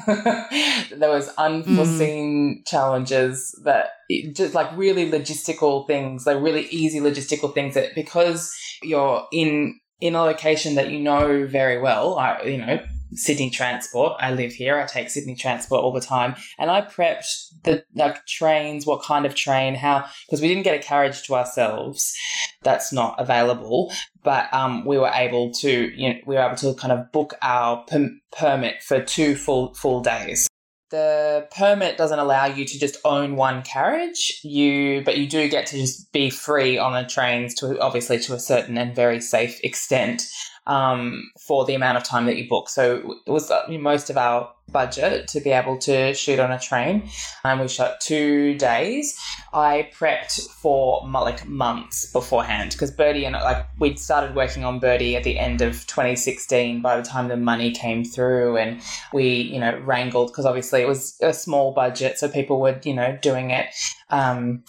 there 0.06 1.10
was 1.10 1.32
unforeseen 1.38 2.58
mm. 2.58 2.68
challenges 2.68 3.58
that 3.64 3.90
just 4.32 4.54
like 4.54 4.76
really 4.76 5.08
logistical 5.08 5.86
things, 5.86 6.26
like 6.26 6.42
really 6.42 6.66
easy 6.66 6.98
logistical 6.98 7.54
things 7.54 7.74
that 7.74 7.94
because 7.94 8.52
you're 8.82 9.26
in 9.32 9.78
in 10.00 10.14
a 10.14 10.22
location 10.22 10.74
that 10.74 10.90
you 10.90 10.98
know 10.98 11.46
very 11.46 11.80
well, 11.80 12.18
I, 12.18 12.42
you 12.42 12.58
know, 12.58 12.80
Sydney 13.12 13.50
Transport. 13.50 14.14
I 14.20 14.32
live 14.32 14.52
here. 14.52 14.78
I 14.78 14.86
take 14.86 15.10
Sydney 15.10 15.34
Transport 15.34 15.82
all 15.82 15.92
the 15.92 16.00
time, 16.00 16.34
and 16.58 16.70
I 16.70 16.82
prepped 16.82 17.26
the 17.64 17.84
like 17.94 18.26
trains, 18.26 18.86
what 18.86 19.02
kind 19.02 19.26
of 19.26 19.34
train, 19.34 19.74
how 19.74 20.06
because 20.26 20.40
we 20.40 20.48
didn't 20.48 20.64
get 20.64 20.78
a 20.78 20.82
carriage 20.82 21.22
to 21.26 21.34
ourselves. 21.34 22.14
That's 22.62 22.92
not 22.92 23.20
available, 23.20 23.92
but 24.22 24.52
um, 24.52 24.84
we 24.84 24.98
were 24.98 25.12
able 25.14 25.52
to, 25.52 25.70
you 25.70 26.08
know, 26.08 26.18
we 26.26 26.34
were 26.34 26.42
able 26.42 26.56
to 26.56 26.74
kind 26.74 26.92
of 26.92 27.12
book 27.12 27.34
our 27.42 27.84
per- 27.84 28.16
permit 28.32 28.82
for 28.82 29.00
two 29.02 29.36
full 29.36 29.74
full 29.74 30.00
days. 30.00 30.48
The 30.90 31.48
permit 31.50 31.98
doesn't 31.98 32.18
allow 32.18 32.46
you 32.46 32.64
to 32.64 32.78
just 32.78 32.98
own 33.04 33.34
one 33.34 33.62
carriage. 33.62 34.40
You, 34.44 35.02
but 35.04 35.18
you 35.18 35.26
do 35.26 35.48
get 35.48 35.66
to 35.66 35.76
just 35.76 36.12
be 36.12 36.30
free 36.30 36.78
on 36.78 36.92
the 36.92 37.08
trains 37.08 37.54
to 37.56 37.78
obviously 37.80 38.20
to 38.20 38.34
a 38.34 38.38
certain 38.38 38.78
and 38.78 38.94
very 38.94 39.20
safe 39.20 39.58
extent 39.64 40.22
um, 40.66 41.30
for 41.38 41.64
the 41.64 41.74
amount 41.74 41.96
of 41.96 42.04
time 42.04 42.26
that 42.26 42.36
you 42.36 42.48
book. 42.48 42.68
So 42.68 43.18
it 43.26 43.30
was 43.30 43.50
uh, 43.50 43.66
most 43.68 44.10
of 44.10 44.16
our 44.16 44.52
budget 44.72 45.28
to 45.28 45.40
be 45.40 45.50
able 45.50 45.78
to 45.78 46.12
shoot 46.14 46.38
on 46.40 46.50
a 46.50 46.58
train. 46.58 47.08
And 47.44 47.60
we 47.60 47.68
shot 47.68 48.00
two 48.00 48.58
days. 48.58 49.18
I 49.52 49.90
prepped 49.96 50.48
for 50.50 51.08
like 51.08 51.46
months 51.46 52.12
beforehand 52.12 52.72
because 52.72 52.90
Birdie 52.90 53.24
and 53.24 53.34
like 53.34 53.66
we'd 53.78 53.98
started 53.98 54.34
working 54.34 54.64
on 54.64 54.80
Birdie 54.80 55.16
at 55.16 55.24
the 55.24 55.38
end 55.38 55.62
of 55.62 55.86
2016 55.86 56.82
by 56.82 56.96
the 56.96 57.02
time 57.02 57.28
the 57.28 57.36
money 57.36 57.70
came 57.70 58.04
through 58.04 58.56
and 58.56 58.80
we, 59.12 59.28
you 59.28 59.60
know, 59.60 59.78
wrangled 59.84 60.32
because 60.32 60.44
obviously 60.44 60.82
it 60.82 60.88
was 60.88 61.16
a 61.22 61.32
small 61.32 61.72
budget. 61.72 62.18
So 62.18 62.28
people 62.28 62.60
were, 62.60 62.78
you 62.82 62.94
know, 62.94 63.16
doing 63.22 63.50
it 63.50 63.66
um, 64.10 64.64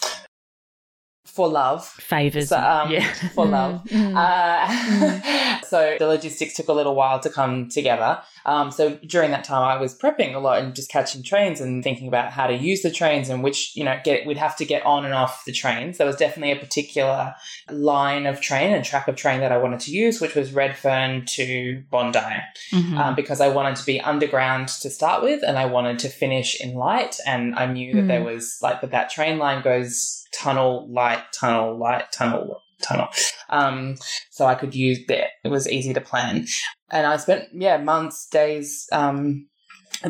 for 1.38 1.48
love. 1.48 1.86
Favors. 1.86 2.50
So, 2.50 2.58
um, 2.58 2.92
yeah. 2.92 3.08
For 3.36 3.46
love. 3.46 3.76
Mm. 3.98 4.16
Uh, 4.16 5.62
so 5.74 5.96
the 6.00 6.08
logistics 6.08 6.56
took 6.56 6.68
a 6.68 6.74
little 6.74 6.96
while 6.96 7.20
to 7.20 7.30
come 7.30 7.70
together. 7.70 8.20
Um, 8.46 8.72
so 8.72 8.96
during 9.06 9.32
that 9.32 9.44
time, 9.44 9.64
I 9.64 9.80
was 9.80 9.98
prepping 9.98 10.34
a 10.36 10.40
lot 10.40 10.60
and 10.60 10.76
just 10.76 10.90
catching 10.90 11.24
trains 11.24 11.62
and 11.62 11.84
thinking 11.84 12.08
about 12.08 12.32
how 12.32 12.48
to 12.48 12.54
use 12.56 12.82
the 12.82 12.92
trains 12.92 13.30
and 13.30 13.44
which, 13.44 13.76
you 13.76 13.84
know, 13.84 13.98
get 14.04 14.26
we'd 14.26 14.38
have 14.38 14.56
to 14.58 14.66
get 14.66 14.86
on 14.86 15.06
and 15.06 15.14
off 15.14 15.44
the 15.46 15.52
trains. 15.52 15.98
There 15.98 16.08
was 16.08 16.16
definitely 16.16 16.52
a 16.54 16.60
particular 16.60 17.36
line 17.70 18.26
of 18.26 18.42
train 18.42 18.74
and 18.74 18.84
track 18.84 19.08
of 19.08 19.16
train 19.16 19.40
that 19.42 19.52
I 19.52 19.58
wanted 19.58 19.80
to 19.82 19.92
use, 19.92 20.20
which 20.22 20.36
was 20.36 20.54
Redfern 20.54 21.26
to 21.38 21.84
Bondi, 21.92 22.20
Mhm. 22.74 22.98
um, 22.98 23.16
because 23.16 23.42
I 23.42 23.50
wanted 23.50 23.76
to 23.78 23.86
be 23.86 24.00
underground 24.02 24.68
to 24.84 24.90
start 24.90 25.24
with 25.24 25.44
and 25.44 25.58
I 25.58 25.66
wanted 25.66 26.00
to 26.00 26.10
finish 26.10 26.60
in 26.62 26.74
light. 26.76 27.18
And 27.26 27.56
I 27.56 27.66
knew 27.66 27.96
that 27.96 28.08
there 28.08 28.24
was 28.24 28.58
like 28.62 28.82
that 28.82 28.92
that 28.92 29.10
train 29.10 29.38
line 29.40 29.62
goes 29.62 30.24
tunnel, 30.34 30.88
light, 30.92 31.24
tunnel, 31.34 31.78
light, 31.78 32.12
tunnel, 32.12 32.62
tunnel. 32.82 33.08
Um, 33.50 33.96
so 34.32 34.46
I 34.46 34.56
could 34.56 34.76
use 34.76 35.00
that. 35.08 35.30
It 35.44 35.50
was 35.50 35.70
easy 35.70 35.94
to 35.94 36.02
plan. 36.02 36.48
And 36.90 37.06
I 37.06 37.18
spent, 37.18 37.46
yeah, 37.54 37.78
months, 37.78 38.28
days, 38.28 38.88
um, 38.92 39.48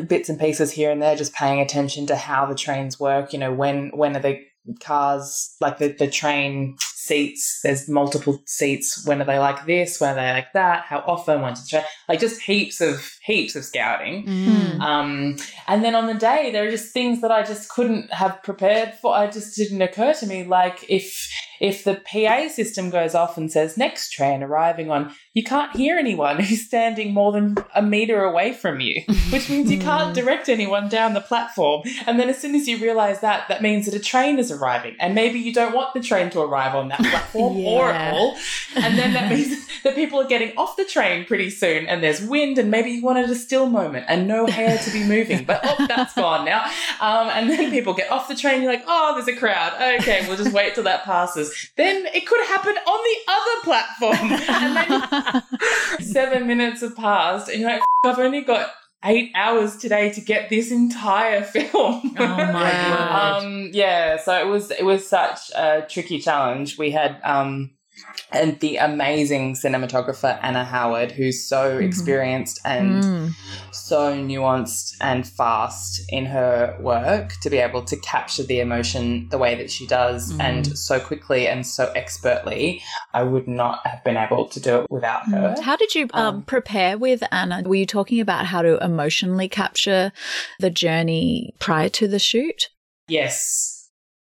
bits 0.06 0.28
and 0.28 0.38
pieces 0.38 0.72
here 0.72 0.90
and 0.90 1.00
there, 1.00 1.16
just 1.16 1.34
paying 1.34 1.60
attention 1.60 2.06
to 2.06 2.16
how 2.16 2.46
the 2.46 2.54
trains 2.54 3.00
work. 3.00 3.32
You 3.32 3.38
know, 3.38 3.52
when 3.52 3.90
when 3.94 4.16
are 4.16 4.20
the 4.20 4.40
cars 4.80 5.56
like 5.60 5.78
the, 5.78 5.88
the 5.88 6.08
train 6.08 6.76
seats? 6.80 7.60
There's 7.62 7.88
multiple 7.88 8.42
seats. 8.46 9.06
When 9.06 9.22
are 9.22 9.24
they 9.24 9.38
like 9.38 9.66
this? 9.66 10.00
When 10.00 10.10
are 10.10 10.14
they 10.14 10.32
like 10.32 10.52
that? 10.52 10.84
How 10.84 10.98
often? 11.06 11.40
When 11.40 11.54
the 11.54 11.66
train? 11.68 11.84
Like 12.08 12.20
just 12.20 12.42
heaps 12.42 12.80
of 12.80 13.10
heaps 13.28 13.54
of 13.54 13.64
scouting. 13.64 14.24
Mm. 14.26 14.80
Um, 14.80 15.36
and 15.66 15.84
then 15.84 15.94
on 15.94 16.06
the 16.06 16.14
day, 16.14 16.50
there 16.50 16.66
are 16.66 16.70
just 16.70 16.92
things 16.94 17.20
that 17.20 17.30
I 17.30 17.42
just 17.42 17.68
couldn't 17.68 18.10
have 18.12 18.42
prepared 18.42 18.94
for. 18.94 19.14
I 19.14 19.28
just 19.28 19.54
didn't 19.54 19.82
occur 19.82 20.14
to 20.14 20.26
me. 20.26 20.44
Like 20.44 20.84
if 20.88 21.28
if 21.60 21.84
the 21.84 22.00
PA 22.10 22.48
system 22.48 22.90
goes 22.90 23.14
off 23.14 23.36
and 23.36 23.50
says 23.50 23.76
next 23.76 24.10
train 24.10 24.42
arriving 24.42 24.90
on, 24.90 25.12
you 25.34 25.42
can't 25.42 25.74
hear 25.74 25.96
anyone 25.96 26.40
who's 26.42 26.64
standing 26.64 27.12
more 27.12 27.32
than 27.32 27.56
a 27.74 27.82
meter 27.82 28.22
away 28.22 28.52
from 28.52 28.80
you, 28.80 29.02
which 29.30 29.50
means 29.50 29.70
you 29.70 29.78
can't 29.78 30.14
direct 30.20 30.48
anyone 30.48 30.88
down 30.88 31.14
the 31.14 31.20
platform. 31.20 31.82
And 32.06 32.18
then 32.18 32.28
as 32.28 32.38
soon 32.38 32.54
as 32.54 32.68
you 32.68 32.78
realize 32.78 33.20
that, 33.20 33.48
that 33.48 33.62
means 33.62 33.86
that 33.86 33.94
a 33.94 34.00
train 34.00 34.38
is 34.38 34.50
arriving, 34.50 34.96
and 35.00 35.14
maybe 35.14 35.38
you 35.38 35.52
don't 35.52 35.74
want 35.74 35.94
the 35.94 36.00
train 36.00 36.30
to 36.30 36.40
arrive 36.40 36.74
on 36.74 36.88
that 36.88 37.00
platform 37.00 37.56
or 37.64 37.90
at 37.90 38.14
all. 38.14 38.36
And 38.76 38.98
then 38.98 39.12
that 39.14 39.30
means 39.30 39.66
that 39.82 39.94
people 39.94 40.20
are 40.20 40.26
getting 40.26 40.56
off 40.56 40.76
the 40.76 40.84
train 40.84 41.24
pretty 41.24 41.50
soon, 41.50 41.86
and 41.86 42.02
there's 42.02 42.22
wind, 42.22 42.58
and 42.58 42.70
maybe 42.70 42.90
you 42.90 43.02
wanted 43.18 43.30
a 43.30 43.38
still 43.38 43.68
moment 43.68 44.06
and 44.08 44.26
no 44.28 44.46
hair 44.46 44.78
to 44.78 44.90
be 44.90 45.04
moving, 45.04 45.44
but 45.44 45.60
oh, 45.64 45.86
that's 45.86 46.14
gone 46.14 46.44
now. 46.44 46.64
Um, 47.00 47.28
and 47.28 47.50
then 47.50 47.70
people 47.70 47.94
get 47.94 48.10
off 48.10 48.28
the 48.28 48.34
train, 48.34 48.62
you're 48.62 48.72
like, 48.72 48.84
oh, 48.86 49.14
there's 49.14 49.28
a 49.28 49.38
crowd. 49.38 49.74
Okay, 50.00 50.24
we'll 50.26 50.36
just 50.36 50.52
wait 50.52 50.74
till 50.74 50.84
that 50.84 51.04
passes. 51.04 51.70
Then 51.76 52.06
it 52.14 52.26
could 52.26 52.46
happen 52.46 52.76
on 52.76 53.04
the 53.04 53.32
other 53.32 53.64
platform, 53.64 54.32
and 54.48 54.76
then 54.76 56.00
seven 56.00 56.46
minutes 56.46 56.80
have 56.80 56.96
passed, 56.96 57.48
and 57.48 57.60
you're 57.60 57.70
like, 57.70 57.82
I've 58.04 58.18
only 58.18 58.42
got 58.42 58.70
eight 59.04 59.30
hours 59.34 59.76
today 59.76 60.10
to 60.12 60.20
get 60.20 60.48
this 60.50 60.70
entire 60.70 61.42
film. 61.44 62.14
Oh 62.18 62.36
my 62.36 62.52
word. 62.52 63.44
Um, 63.44 63.70
yeah, 63.72 64.16
so 64.16 64.38
it 64.38 64.46
was 64.46 64.70
it 64.70 64.84
was 64.84 65.06
such 65.06 65.50
a 65.56 65.86
tricky 65.88 66.18
challenge. 66.20 66.78
We 66.78 66.90
had 66.90 67.20
um, 67.24 67.70
and 68.32 68.60
the 68.60 68.76
amazing 68.76 69.54
cinematographer 69.54 70.38
Anna 70.42 70.64
Howard, 70.64 71.12
who's 71.12 71.46
so 71.48 71.78
Mhm. 71.78 71.86
experienced 71.86 72.60
and 72.64 73.02
Mm. 73.02 73.34
so 73.72 74.14
nuanced 74.14 74.94
and 75.00 75.26
fast 75.26 76.00
in 76.10 76.26
her 76.26 76.76
work 76.80 77.32
to 77.42 77.48
be 77.50 77.56
able 77.58 77.82
to 77.84 77.96
capture 77.96 78.42
the 78.42 78.60
emotion 78.60 79.28
the 79.30 79.38
way 79.38 79.54
that 79.54 79.70
she 79.70 79.86
does 79.86 80.32
Mm. 80.32 80.40
and 80.40 80.78
so 80.78 81.00
quickly 81.00 81.48
and 81.48 81.66
so 81.66 81.90
expertly. 81.96 82.82
I 83.14 83.22
would 83.22 83.48
not 83.48 83.86
have 83.86 84.04
been 84.04 84.16
able 84.16 84.46
to 84.48 84.60
do 84.60 84.80
it 84.80 84.86
without 84.90 85.24
her. 85.28 85.54
How 85.62 85.76
did 85.76 85.94
you 85.94 86.08
um, 86.12 86.26
Um, 86.28 86.42
prepare 86.42 86.98
with 86.98 87.22
Anna? 87.32 87.62
Were 87.64 87.76
you 87.76 87.86
talking 87.86 88.20
about 88.20 88.46
how 88.46 88.60
to 88.62 88.76
emotionally 88.84 89.48
capture 89.48 90.12
the 90.60 90.70
journey 90.70 91.54
prior 91.58 91.88
to 91.90 92.06
the 92.08 92.18
shoot? 92.18 92.64
Yes, 93.08 93.88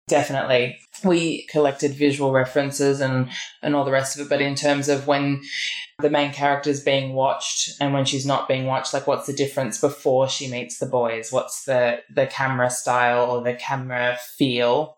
definitely. 0.07 0.77
We 1.03 1.45
collected 1.47 1.93
visual 1.93 2.31
references 2.31 3.01
and, 3.01 3.29
and 3.61 3.75
all 3.75 3.85
the 3.85 3.91
rest 3.91 4.15
of 4.17 4.25
it, 4.25 4.29
but 4.29 4.41
in 4.41 4.55
terms 4.55 4.89
of 4.89 5.07
when 5.07 5.41
the 5.99 6.09
main 6.09 6.31
character 6.31 6.69
is 6.69 6.81
being 6.81 7.13
watched 7.13 7.71
and 7.79 7.93
when 7.93 8.05
she's 8.05 8.25
not 8.25 8.47
being 8.47 8.65
watched, 8.65 8.93
like 8.93 9.07
what's 9.07 9.27
the 9.27 9.33
difference 9.33 9.79
before 9.79 10.27
she 10.29 10.49
meets 10.49 10.79
the 10.79 10.85
boys? 10.85 11.31
What's 11.31 11.65
the, 11.65 12.01
the 12.13 12.27
camera 12.27 12.69
style 12.69 13.29
or 13.31 13.43
the 13.43 13.53
camera 13.53 14.17
feel 14.37 14.97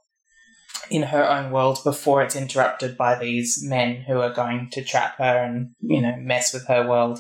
in 0.90 1.04
her 1.04 1.28
own 1.30 1.52
world 1.52 1.80
before 1.84 2.22
it's 2.24 2.36
interrupted 2.36 2.98
by 2.98 3.18
these 3.18 3.64
men 3.64 3.96
who 3.96 4.20
are 4.20 4.34
going 4.34 4.70
to 4.72 4.84
trap 4.84 5.18
her 5.18 5.24
and, 5.44 5.72
you 5.82 6.02
know, 6.02 6.16
mess 6.18 6.54
with 6.54 6.68
her 6.68 6.88
world? 6.88 7.20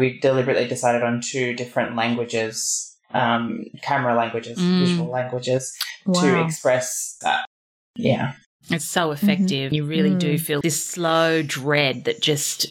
We 0.00 0.18
deliberately 0.18 0.66
decided 0.66 1.02
on 1.02 1.20
two 1.20 1.54
different 1.54 1.94
languages, 1.96 2.96
um, 3.12 3.64
camera 3.82 4.14
languages, 4.14 4.58
Mm. 4.58 4.78
visual 4.78 5.10
languages 5.10 5.76
to 6.14 6.40
express 6.44 7.16
that. 7.22 7.44
Yeah. 7.96 8.32
It's 8.70 8.84
so 8.88 9.10
effective. 9.10 9.72
You 9.72 9.84
really 9.84 10.14
do 10.14 10.34
Mm. 10.34 10.40
feel 10.40 10.60
this 10.60 10.84
slow 10.84 11.42
dread 11.42 12.04
that 12.04 12.20
just 12.22 12.66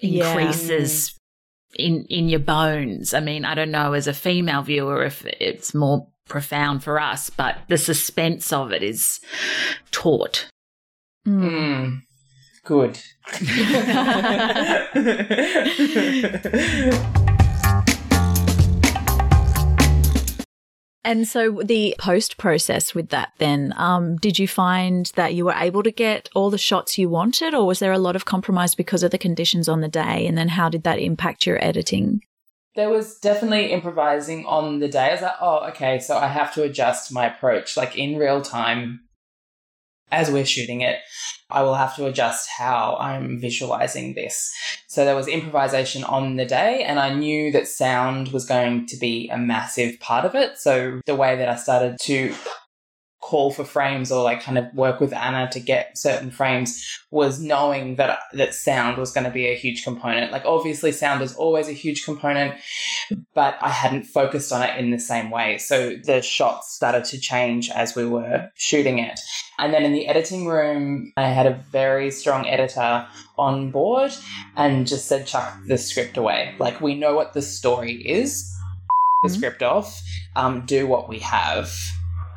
Yeah. 0.00 0.30
increases 0.38 1.14
in 1.74 2.04
in 2.10 2.28
your 2.28 2.40
bones. 2.40 3.14
I 3.14 3.20
mean, 3.20 3.44
I 3.44 3.54
don't 3.54 3.70
know 3.70 3.94
as 3.94 4.06
a 4.06 4.14
female 4.14 4.62
viewer 4.62 5.04
if 5.04 5.24
it's 5.26 5.74
more 5.74 6.08
profound 6.28 6.84
for 6.84 7.00
us, 7.00 7.30
but 7.30 7.56
the 7.68 7.78
suspense 7.78 8.52
of 8.52 8.70
it 8.72 8.82
is 8.82 9.18
taut. 9.90 10.46
Mm. 11.26 11.50
Mm. 11.50 12.02
Good. 12.64 13.00
And 21.04 21.26
so 21.26 21.62
the 21.64 21.94
post 21.98 22.38
process 22.38 22.94
with 22.94 23.08
that 23.10 23.32
then, 23.38 23.72
um, 23.76 24.16
did 24.16 24.38
you 24.38 24.48
find 24.48 25.10
that 25.14 25.34
you 25.34 25.44
were 25.44 25.54
able 25.54 25.82
to 25.82 25.90
get 25.90 26.28
all 26.34 26.50
the 26.50 26.58
shots 26.58 26.98
you 26.98 27.08
wanted 27.08 27.54
or 27.54 27.66
was 27.66 27.78
there 27.78 27.92
a 27.92 27.98
lot 27.98 28.16
of 28.16 28.24
compromise 28.24 28.74
because 28.74 29.02
of 29.02 29.10
the 29.10 29.18
conditions 29.18 29.68
on 29.68 29.80
the 29.80 29.88
day? 29.88 30.26
And 30.26 30.36
then 30.36 30.48
how 30.48 30.68
did 30.68 30.82
that 30.82 30.98
impact 30.98 31.46
your 31.46 31.62
editing? 31.64 32.20
there 32.78 32.88
was 32.88 33.18
definitely 33.18 33.72
improvising 33.72 34.46
on 34.46 34.78
the 34.78 34.86
day. 34.86 35.08
I 35.08 35.12
was 35.12 35.22
like, 35.22 35.34
oh, 35.40 35.68
okay, 35.70 35.98
so 35.98 36.16
I 36.16 36.28
have 36.28 36.54
to 36.54 36.62
adjust 36.62 37.12
my 37.12 37.26
approach. 37.26 37.76
Like 37.76 37.98
in 37.98 38.16
real 38.16 38.40
time, 38.40 39.00
as 40.12 40.30
we're 40.30 40.46
shooting 40.46 40.82
it, 40.82 41.00
I 41.50 41.62
will 41.62 41.74
have 41.74 41.96
to 41.96 42.06
adjust 42.06 42.48
how 42.56 42.96
I'm 43.00 43.40
visualizing 43.40 44.14
this. 44.14 44.52
So 44.88 45.04
there 45.04 45.14
was 45.14 45.28
improvisation 45.28 46.02
on 46.02 46.36
the 46.36 46.46
day, 46.46 46.82
and 46.82 46.98
I 46.98 47.12
knew 47.14 47.52
that 47.52 47.68
sound 47.68 48.32
was 48.32 48.46
going 48.46 48.86
to 48.86 48.96
be 48.96 49.28
a 49.28 49.36
massive 49.36 50.00
part 50.00 50.24
of 50.24 50.34
it. 50.34 50.58
So 50.58 51.02
the 51.04 51.14
way 51.14 51.36
that 51.36 51.48
I 51.48 51.56
started 51.56 51.98
to 52.00 52.34
call 53.28 53.50
for 53.50 53.62
frames 53.62 54.10
or 54.10 54.24
like 54.24 54.42
kind 54.42 54.56
of 54.56 54.64
work 54.72 55.00
with 55.00 55.12
Anna 55.12 55.50
to 55.50 55.60
get 55.60 55.98
certain 55.98 56.30
frames 56.30 56.82
was 57.10 57.38
knowing 57.38 57.96
that 57.96 58.20
that 58.32 58.54
sound 58.54 58.96
was 58.96 59.12
going 59.12 59.24
to 59.24 59.30
be 59.30 59.46
a 59.48 59.54
huge 59.54 59.84
component. 59.84 60.32
Like 60.32 60.46
obviously 60.46 60.92
sound 60.92 61.20
is 61.20 61.36
always 61.36 61.68
a 61.68 61.74
huge 61.74 62.06
component, 62.06 62.54
but 63.34 63.58
I 63.60 63.68
hadn't 63.68 64.04
focused 64.04 64.50
on 64.50 64.62
it 64.62 64.78
in 64.78 64.92
the 64.92 64.98
same 64.98 65.30
way. 65.30 65.58
So 65.58 65.96
the 65.96 66.22
shots 66.22 66.72
started 66.74 67.04
to 67.04 67.20
change 67.20 67.68
as 67.68 67.94
we 67.94 68.06
were 68.06 68.50
shooting 68.54 68.98
it. 68.98 69.20
And 69.58 69.74
then 69.74 69.82
in 69.84 69.92
the 69.92 70.06
editing 70.06 70.46
room, 70.46 71.12
I 71.18 71.28
had 71.28 71.46
a 71.46 71.62
very 71.70 72.10
strong 72.10 72.48
editor 72.48 73.06
on 73.36 73.70
board 73.70 74.12
and 74.56 74.86
just 74.86 75.04
said 75.06 75.26
chuck 75.26 75.52
the 75.66 75.76
script 75.76 76.16
away. 76.16 76.54
Like 76.58 76.80
we 76.80 76.94
know 76.94 77.14
what 77.14 77.34
the 77.34 77.42
story 77.42 77.96
is. 78.08 78.50
The 79.22 79.28
Mhm. 79.28 79.36
script 79.36 79.62
off, 79.62 80.00
um, 80.34 80.64
do 80.64 80.86
what 80.86 81.10
we 81.10 81.18
have 81.18 81.70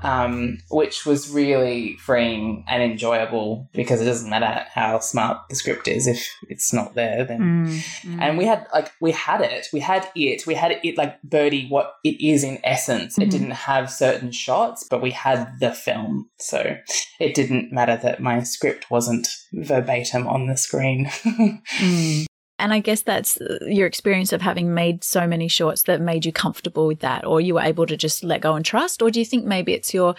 um, 0.03 0.57
which 0.69 1.05
was 1.05 1.29
really 1.29 1.95
freeing 1.97 2.63
and 2.67 2.81
enjoyable 2.83 3.69
because 3.73 4.01
it 4.01 4.05
doesn't 4.05 4.29
matter 4.29 4.65
how 4.73 4.99
smart 4.99 5.37
the 5.49 5.55
script 5.55 5.87
is 5.87 6.07
if 6.07 6.27
it's 6.49 6.73
not 6.73 6.95
there 6.95 7.23
then 7.25 7.81
and 8.19 8.37
we 8.37 8.45
had 8.45 8.67
like 8.73 8.91
we 8.99 9.11
had 9.11 9.41
it. 9.41 9.67
We 9.73 9.79
had 9.79 10.07
it. 10.15 10.45
We 10.47 10.55
had 10.55 10.71
it 10.83 10.97
like 10.97 11.21
birdie 11.23 11.67
what 11.69 11.95
it 12.03 12.19
is 12.25 12.43
in 12.43 12.59
essence. 12.63 13.17
Mhm. 13.17 13.23
it 13.23 13.29
didn't 13.29 13.51
have 13.51 13.91
certain 13.91 14.31
shots 14.31 14.85
but 14.89 15.01
we 15.01 15.11
had 15.11 15.59
the 15.59 15.71
film. 15.71 16.29
So 16.39 16.77
it 17.19 17.33
didn't 17.35 17.71
matter 17.71 17.97
that 18.03 18.19
my 18.21 18.43
script 18.43 18.89
wasn't 18.89 19.27
verbatim 19.53 20.27
on 20.27 20.47
the 20.47 20.57
screen. 20.57 21.09
Mm. 21.81 22.25
And 22.61 22.71
I 22.73 22.79
guess 22.79 23.01
that's 23.01 23.41
uh, 23.41 23.57
your 23.65 23.87
experience 23.87 24.31
of 24.31 24.41
having 24.41 24.75
made 24.75 25.03
so 25.03 25.25
many 25.25 25.47
shorts 25.47 25.83
that 25.83 25.99
made 25.99 26.27
you 26.27 26.31
comfortable 26.31 26.85
with 26.85 26.99
that, 26.99 27.25
or 27.25 27.41
you 27.41 27.55
were 27.55 27.61
able 27.61 27.87
to 27.87 27.97
just 27.97 28.23
let 28.23 28.41
go 28.41 28.53
and 28.53 28.63
trust? 28.63 29.01
Or 29.01 29.09
do 29.09 29.19
you 29.19 29.25
think 29.25 29.45
maybe 29.45 29.73
it's 29.73 29.95
your 29.95 30.13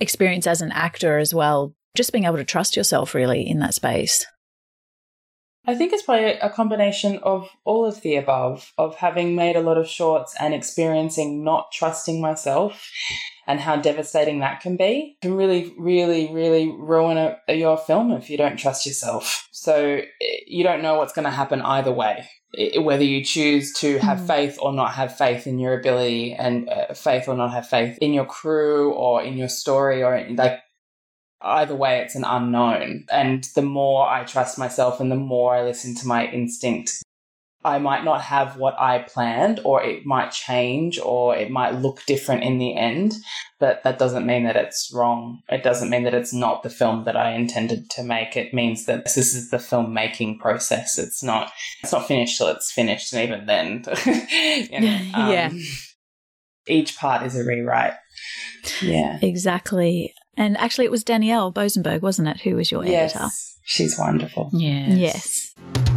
experience 0.00 0.46
as 0.46 0.62
an 0.62 0.72
actor 0.72 1.18
as 1.18 1.34
well, 1.34 1.74
just 1.94 2.10
being 2.10 2.24
able 2.24 2.38
to 2.38 2.44
trust 2.44 2.76
yourself 2.76 3.14
really 3.14 3.46
in 3.46 3.58
that 3.58 3.74
space? 3.74 4.24
I 5.66 5.74
think 5.74 5.92
it's 5.92 6.02
probably 6.02 6.32
a 6.32 6.48
combination 6.48 7.18
of 7.18 7.48
all 7.64 7.84
of 7.84 8.00
the 8.00 8.16
above, 8.16 8.72
of 8.78 8.96
having 8.96 9.36
made 9.36 9.54
a 9.54 9.60
lot 9.60 9.76
of 9.76 9.86
shorts 9.86 10.34
and 10.40 10.54
experiencing 10.54 11.44
not 11.44 11.70
trusting 11.72 12.22
myself 12.22 12.88
and 13.46 13.60
how 13.60 13.76
devastating 13.76 14.40
that 14.40 14.60
can 14.60 14.76
be 14.76 14.92
it 14.92 15.20
can 15.20 15.34
really, 15.34 15.72
really, 15.78 16.32
really 16.32 16.70
ruin 16.70 17.16
a, 17.16 17.54
your 17.54 17.76
film 17.76 18.12
if 18.12 18.30
you 18.30 18.36
don't 18.36 18.56
trust 18.56 18.86
yourself. 18.86 19.48
So 19.52 19.74
eh, 19.74 20.36
you 20.46 20.64
don't 20.64 20.82
know 20.82 20.96
what's 20.96 21.12
going 21.12 21.24
to 21.24 21.30
happen 21.30 21.62
either 21.62 21.92
way. 21.92 22.28
Whether 22.76 23.04
you 23.04 23.24
choose 23.24 23.72
to 23.74 23.98
have 23.98 24.18
mm. 24.20 24.26
faith 24.26 24.58
or 24.60 24.72
not 24.72 24.92
have 24.92 25.16
faith 25.16 25.46
in 25.46 25.58
your 25.58 25.78
ability 25.78 26.34
and 26.34 26.68
uh, 26.68 26.92
faith 26.92 27.26
or 27.26 27.34
not 27.34 27.52
have 27.52 27.66
faith 27.66 27.96
in 28.00 28.12
your 28.12 28.26
crew 28.26 28.92
or 28.92 29.22
in 29.22 29.38
your 29.38 29.48
story 29.48 30.02
or 30.02 30.14
in, 30.14 30.36
like 30.36 30.60
either 31.40 31.74
way, 31.74 32.00
it's 32.00 32.14
an 32.14 32.24
unknown. 32.24 33.06
And 33.10 33.44
the 33.54 33.62
more 33.62 34.08
I 34.08 34.24
trust 34.24 34.58
myself 34.58 35.00
and 35.00 35.10
the 35.10 35.16
more 35.16 35.54
I 35.54 35.62
listen 35.62 35.94
to 35.96 36.06
my 36.06 36.26
instinct, 36.26 37.02
I 37.64 37.78
might 37.78 38.04
not 38.04 38.20
have 38.22 38.56
what 38.56 38.78
I 38.78 38.98
planned, 39.00 39.60
or 39.64 39.82
it 39.82 40.04
might 40.04 40.32
change, 40.32 40.98
or 40.98 41.36
it 41.36 41.50
might 41.50 41.76
look 41.76 42.04
different 42.06 42.42
in 42.42 42.58
the 42.58 42.76
end. 42.76 43.14
But 43.60 43.82
that 43.84 43.98
doesn't 43.98 44.26
mean 44.26 44.44
that 44.44 44.56
it's 44.56 44.90
wrong. 44.92 45.42
It 45.48 45.62
doesn't 45.62 45.90
mean 45.90 46.02
that 46.04 46.14
it's 46.14 46.32
not 46.32 46.62
the 46.62 46.70
film 46.70 47.04
that 47.04 47.16
I 47.16 47.32
intended 47.32 47.88
to 47.90 48.02
make. 48.02 48.36
It 48.36 48.52
means 48.52 48.86
that 48.86 49.04
this 49.04 49.16
is 49.16 49.50
the 49.50 49.58
filmmaking 49.58 50.40
process. 50.40 50.98
It's 50.98 51.22
not. 51.22 51.52
It's 51.82 51.92
not 51.92 52.08
finished 52.08 52.38
till 52.38 52.48
it's 52.48 52.72
finished, 52.72 53.12
and 53.12 53.22
even 53.22 53.46
then, 53.46 53.84
you 54.06 54.80
know, 54.80 55.00
um, 55.14 55.30
yeah. 55.30 55.52
Each 56.66 56.96
part 56.96 57.24
is 57.24 57.36
a 57.36 57.44
rewrite. 57.44 57.94
Yeah, 58.80 59.18
exactly. 59.22 60.14
And 60.36 60.56
actually, 60.58 60.86
it 60.86 60.90
was 60.90 61.04
Danielle 61.04 61.52
Bosenberg, 61.52 62.00
wasn't 62.00 62.28
it, 62.28 62.40
who 62.40 62.56
was 62.56 62.70
your 62.70 62.84
yes, 62.84 63.14
editor? 63.14 63.30
She's 63.64 63.98
wonderful. 63.98 64.50
Yes. 64.52 64.98
Yes. 64.98 65.91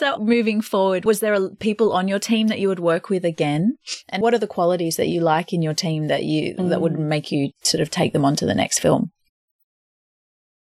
So, 0.00 0.16
moving 0.16 0.62
forward, 0.62 1.04
was 1.04 1.20
there 1.20 1.34
a, 1.34 1.50
people 1.56 1.92
on 1.92 2.08
your 2.08 2.18
team 2.18 2.46
that 2.46 2.58
you 2.58 2.68
would 2.68 2.80
work 2.80 3.10
with 3.10 3.22
again? 3.22 3.76
And 4.08 4.22
what 4.22 4.32
are 4.32 4.38
the 4.38 4.46
qualities 4.46 4.96
that 4.96 5.08
you 5.08 5.20
like 5.20 5.52
in 5.52 5.60
your 5.60 5.74
team 5.74 6.06
that 6.06 6.24
you 6.24 6.54
mm. 6.54 6.70
that 6.70 6.80
would 6.80 6.94
mm. 6.94 7.00
make 7.00 7.30
you 7.30 7.50
sort 7.64 7.82
of 7.82 7.90
take 7.90 8.14
them 8.14 8.24
on 8.24 8.34
to 8.36 8.46
the 8.46 8.54
next 8.54 8.78
film? 8.78 9.10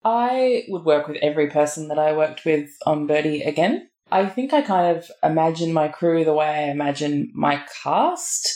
I 0.05 0.63
would 0.69 0.85
work 0.85 1.09
with 1.09 1.17
every 1.21 1.51
person 1.51 1.89
that 1.89 1.99
I 1.99 2.17
worked 2.17 2.45
with 2.45 2.71
on 2.87 3.09
Birdie 3.09 3.43
again. 3.43 3.89
I 4.13 4.27
think 4.27 4.53
I 4.53 4.63
kind 4.63 4.97
of 4.97 5.11
imagine 5.25 5.73
my 5.73 5.89
crew 5.89 6.25
the 6.25 6.33
way 6.33 6.47
I 6.47 6.71
imagine 6.71 7.33
my 7.35 7.61
cast, 7.83 8.49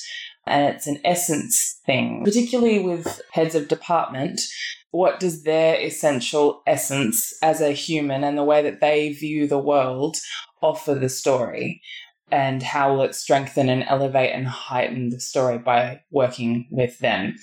and 0.47 0.77
it's 0.77 0.87
an 0.87 1.01
essence 1.05 1.81
thing, 1.87 2.23
particularly 2.25 2.79
with 2.79 3.21
heads 3.33 3.57
of 3.57 3.67
department. 3.67 4.41
What 4.93 5.19
does 5.19 5.43
their 5.43 5.75
essential 5.75 6.63
essence 6.69 7.37
as 7.43 7.61
a 7.61 7.73
human 7.73 8.23
and 8.23 8.39
the 8.39 8.45
way 8.45 8.63
that 8.63 8.81
they 8.81 9.13
view 9.13 9.47
the 9.49 9.59
world 9.59 10.17
offer 10.63 10.95
the 10.95 11.09
story? 11.09 11.81
And 12.31 12.63
how 12.63 12.93
will 12.93 13.03
it 13.03 13.15
strengthen 13.15 13.69
and 13.69 13.85
elevate 13.85 14.35
and 14.35 14.47
heighten 14.47 15.09
the 15.09 15.21
story 15.21 15.59
by 15.59 16.03
working 16.11 16.67
with 16.71 16.99
them? 16.99 17.37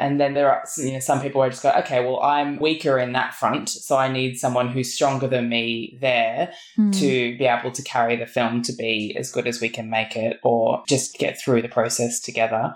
And 0.00 0.20
then 0.20 0.34
there 0.34 0.50
are 0.50 0.64
you 0.76 0.92
know 0.92 1.00
some 1.00 1.20
people 1.20 1.40
where 1.40 1.48
I 1.48 1.50
just 1.50 1.62
go, 1.62 1.72
okay, 1.78 2.04
well 2.04 2.20
I'm 2.20 2.58
weaker 2.58 2.98
in 2.98 3.12
that 3.12 3.34
front, 3.34 3.68
so 3.68 3.96
I 3.96 4.10
need 4.10 4.38
someone 4.38 4.68
who's 4.68 4.94
stronger 4.94 5.26
than 5.26 5.48
me 5.48 5.98
there 6.00 6.52
mm. 6.78 6.92
to 7.00 7.36
be 7.36 7.44
able 7.44 7.72
to 7.72 7.82
carry 7.82 8.14
the 8.14 8.26
film 8.26 8.62
to 8.62 8.72
be 8.72 9.16
as 9.18 9.32
good 9.32 9.48
as 9.48 9.60
we 9.60 9.68
can 9.68 9.90
make 9.90 10.16
it, 10.16 10.38
or 10.44 10.82
just 10.88 11.18
get 11.18 11.40
through 11.40 11.62
the 11.62 11.68
process 11.68 12.20
together. 12.20 12.74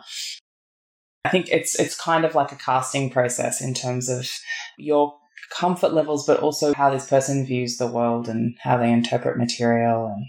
I 1.24 1.28
think 1.28 1.48
it's 1.50 1.78
it's 1.78 1.96
kind 1.96 2.24
of 2.24 2.34
like 2.34 2.50
a 2.50 2.56
casting 2.56 3.08
process 3.08 3.60
in 3.60 3.74
terms 3.74 4.08
of 4.08 4.28
your 4.76 5.14
comfort 5.56 5.92
levels, 5.92 6.26
but 6.26 6.40
also 6.40 6.72
how 6.74 6.90
this 6.90 7.08
person 7.08 7.46
views 7.46 7.76
the 7.76 7.86
world 7.86 8.28
and 8.28 8.56
how 8.60 8.76
they 8.76 8.90
interpret 8.90 9.38
material. 9.38 10.06
And 10.06 10.26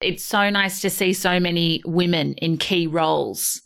it's 0.00 0.24
so 0.24 0.50
nice 0.50 0.80
to 0.80 0.90
see 0.90 1.12
so 1.12 1.40
many 1.40 1.82
women 1.84 2.34
in 2.34 2.58
key 2.58 2.86
roles 2.86 3.62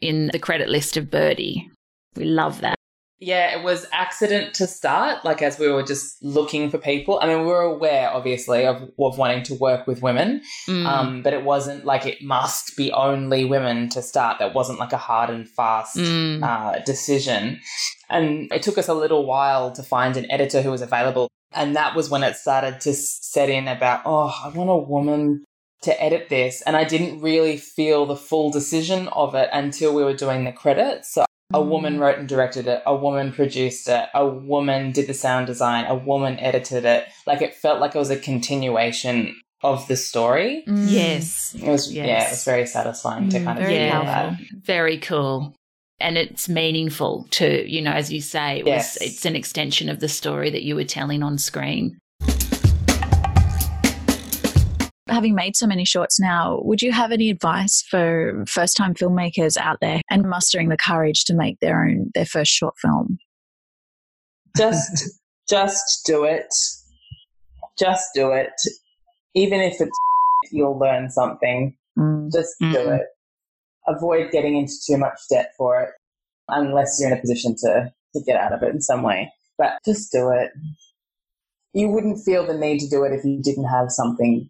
in 0.00 0.30
the 0.32 0.38
credit 0.38 0.68
list 0.68 0.96
of 0.96 1.10
Birdie. 1.10 1.70
We 2.16 2.24
love 2.24 2.60
that. 2.60 2.76
Yeah, 3.22 3.56
it 3.56 3.62
was 3.62 3.86
accident 3.92 4.52
to 4.54 4.66
start, 4.66 5.24
like 5.24 5.42
as 5.42 5.56
we 5.56 5.68
were 5.68 5.84
just 5.84 6.20
looking 6.24 6.70
for 6.70 6.78
people. 6.78 7.20
I 7.22 7.28
mean, 7.28 7.42
we 7.42 7.46
were 7.46 7.60
aware, 7.60 8.10
obviously, 8.10 8.66
of, 8.66 8.82
of 8.98 9.16
wanting 9.16 9.44
to 9.44 9.54
work 9.54 9.86
with 9.86 10.02
women, 10.02 10.42
mm. 10.68 10.84
um, 10.84 11.22
but 11.22 11.32
it 11.32 11.44
wasn't 11.44 11.84
like 11.84 12.04
it 12.04 12.20
must 12.20 12.76
be 12.76 12.90
only 12.90 13.44
women 13.44 13.88
to 13.90 14.02
start. 14.02 14.40
That 14.40 14.54
wasn't 14.54 14.80
like 14.80 14.92
a 14.92 14.96
hard 14.96 15.30
and 15.30 15.48
fast 15.48 15.96
mm. 15.96 16.42
uh, 16.42 16.80
decision. 16.80 17.60
And 18.10 18.52
it 18.52 18.60
took 18.64 18.76
us 18.76 18.88
a 18.88 18.94
little 18.94 19.24
while 19.24 19.70
to 19.70 19.84
find 19.84 20.16
an 20.16 20.28
editor 20.28 20.60
who 20.60 20.72
was 20.72 20.82
available. 20.82 21.28
And 21.52 21.76
that 21.76 21.94
was 21.94 22.10
when 22.10 22.24
it 22.24 22.34
started 22.34 22.80
to 22.80 22.92
set 22.92 23.48
in 23.48 23.68
about, 23.68 24.02
oh, 24.04 24.34
I 24.44 24.48
want 24.48 24.68
a 24.68 24.76
woman 24.76 25.44
to 25.82 26.02
edit 26.02 26.28
this. 26.28 26.60
And 26.62 26.76
I 26.76 26.82
didn't 26.82 27.20
really 27.20 27.56
feel 27.56 28.04
the 28.04 28.16
full 28.16 28.50
decision 28.50 29.06
of 29.08 29.36
it 29.36 29.48
until 29.52 29.94
we 29.94 30.02
were 30.02 30.12
doing 30.16 30.42
the 30.42 30.52
credits. 30.52 31.14
So 31.14 31.24
a 31.54 31.62
woman 31.62 31.98
wrote 31.98 32.18
and 32.18 32.28
directed 32.28 32.66
it, 32.66 32.82
a 32.86 32.94
woman 32.94 33.32
produced 33.32 33.88
it, 33.88 34.08
a 34.14 34.26
woman 34.26 34.92
did 34.92 35.06
the 35.06 35.14
sound 35.14 35.46
design, 35.46 35.84
a 35.86 35.94
woman 35.94 36.38
edited 36.38 36.84
it. 36.84 37.06
Like 37.26 37.42
it 37.42 37.54
felt 37.54 37.80
like 37.80 37.94
it 37.94 37.98
was 37.98 38.10
a 38.10 38.18
continuation 38.18 39.34
of 39.62 39.86
the 39.88 39.96
story. 39.96 40.64
Mm. 40.66 40.86
Yes. 40.90 41.54
It 41.54 41.68
was 41.68 41.92
yes. 41.92 42.06
yeah, 42.06 42.26
it 42.26 42.30
was 42.30 42.44
very 42.44 42.66
satisfying 42.66 43.24
mm, 43.24 43.30
to 43.30 43.44
kind 43.44 43.58
of 43.58 43.66
feel 43.66 43.74
yeah, 43.74 44.04
that. 44.04 44.40
Very 44.64 44.98
cool. 44.98 45.54
And 46.00 46.18
it's 46.18 46.48
meaningful 46.48 47.28
to, 47.30 47.70
you 47.70 47.80
know, 47.80 47.92
as 47.92 48.12
you 48.12 48.20
say, 48.20 48.58
it 48.58 48.66
yes. 48.66 48.98
was 48.98 49.08
it's 49.08 49.24
an 49.24 49.36
extension 49.36 49.88
of 49.88 50.00
the 50.00 50.08
story 50.08 50.50
that 50.50 50.64
you 50.64 50.74
were 50.74 50.84
telling 50.84 51.22
on 51.22 51.38
screen 51.38 51.96
having 55.12 55.34
made 55.34 55.56
so 55.56 55.66
many 55.66 55.84
shorts 55.84 56.18
now, 56.18 56.60
would 56.62 56.82
you 56.82 56.92
have 56.92 57.12
any 57.12 57.30
advice 57.30 57.82
for 57.82 58.44
first 58.46 58.76
time 58.76 58.94
filmmakers 58.94 59.56
out 59.56 59.78
there 59.80 60.00
and 60.10 60.28
mustering 60.28 60.68
the 60.68 60.76
courage 60.76 61.24
to 61.26 61.34
make 61.34 61.58
their 61.60 61.84
own 61.84 62.10
their 62.14 62.26
first 62.26 62.50
short 62.50 62.74
film? 62.78 63.18
Just 64.56 65.20
just 65.48 66.02
do 66.04 66.24
it. 66.24 66.52
Just 67.78 68.08
do 68.14 68.32
it. 68.32 68.52
Even 69.34 69.60
if 69.60 69.80
it's 69.80 69.98
you'll 70.52 70.78
learn 70.78 71.10
something. 71.10 71.76
Mm. 71.98 72.32
Just 72.32 72.54
mm. 72.62 72.72
do 72.72 72.90
it. 72.90 73.02
Avoid 73.86 74.30
getting 74.30 74.56
into 74.56 74.74
too 74.86 74.96
much 74.96 75.18
debt 75.30 75.52
for 75.56 75.82
it 75.82 75.90
unless 76.48 76.98
you're 77.00 77.10
in 77.10 77.18
a 77.18 77.20
position 77.20 77.54
to, 77.58 77.92
to 78.14 78.22
get 78.24 78.36
out 78.36 78.52
of 78.52 78.62
it 78.62 78.74
in 78.74 78.80
some 78.80 79.02
way. 79.02 79.30
But 79.58 79.78
just 79.84 80.12
do 80.12 80.30
it. 80.30 80.50
You 81.74 81.88
wouldn't 81.88 82.24
feel 82.24 82.46
the 82.46 82.56
need 82.56 82.80
to 82.80 82.88
do 82.88 83.04
it 83.04 83.12
if 83.12 83.24
you 83.24 83.40
didn't 83.42 83.68
have 83.68 83.90
something 83.90 84.48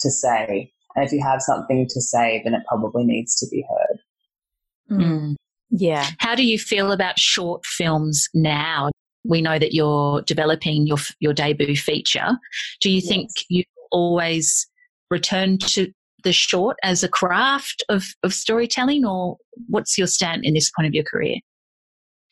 to 0.00 0.10
say. 0.10 0.72
And 0.94 1.04
if 1.04 1.12
you 1.12 1.22
have 1.22 1.40
something 1.42 1.86
to 1.88 2.00
say, 2.00 2.40
then 2.44 2.54
it 2.54 2.62
probably 2.68 3.04
needs 3.04 3.36
to 3.36 3.46
be 3.50 3.64
heard. 3.68 4.98
Mm. 4.98 5.36
Yeah. 5.70 6.06
How 6.18 6.34
do 6.34 6.44
you 6.44 6.58
feel 6.58 6.92
about 6.92 7.18
short 7.18 7.64
films 7.66 8.28
now? 8.34 8.90
We 9.24 9.42
know 9.42 9.58
that 9.58 9.74
you're 9.74 10.22
developing 10.22 10.86
your 10.86 10.98
your 11.20 11.34
debut 11.34 11.76
feature. 11.76 12.38
Do 12.80 12.90
you 12.90 13.00
yes. 13.00 13.08
think 13.08 13.30
you 13.48 13.64
always 13.90 14.66
return 15.10 15.58
to 15.58 15.92
the 16.24 16.32
short 16.32 16.76
as 16.82 17.02
a 17.04 17.08
craft 17.08 17.84
of, 17.88 18.04
of 18.22 18.32
storytelling, 18.32 19.04
or 19.04 19.36
what's 19.68 19.96
your 19.96 20.06
stand 20.06 20.44
in 20.44 20.54
this 20.54 20.70
point 20.70 20.88
of 20.88 20.94
your 20.94 21.04
career? 21.04 21.36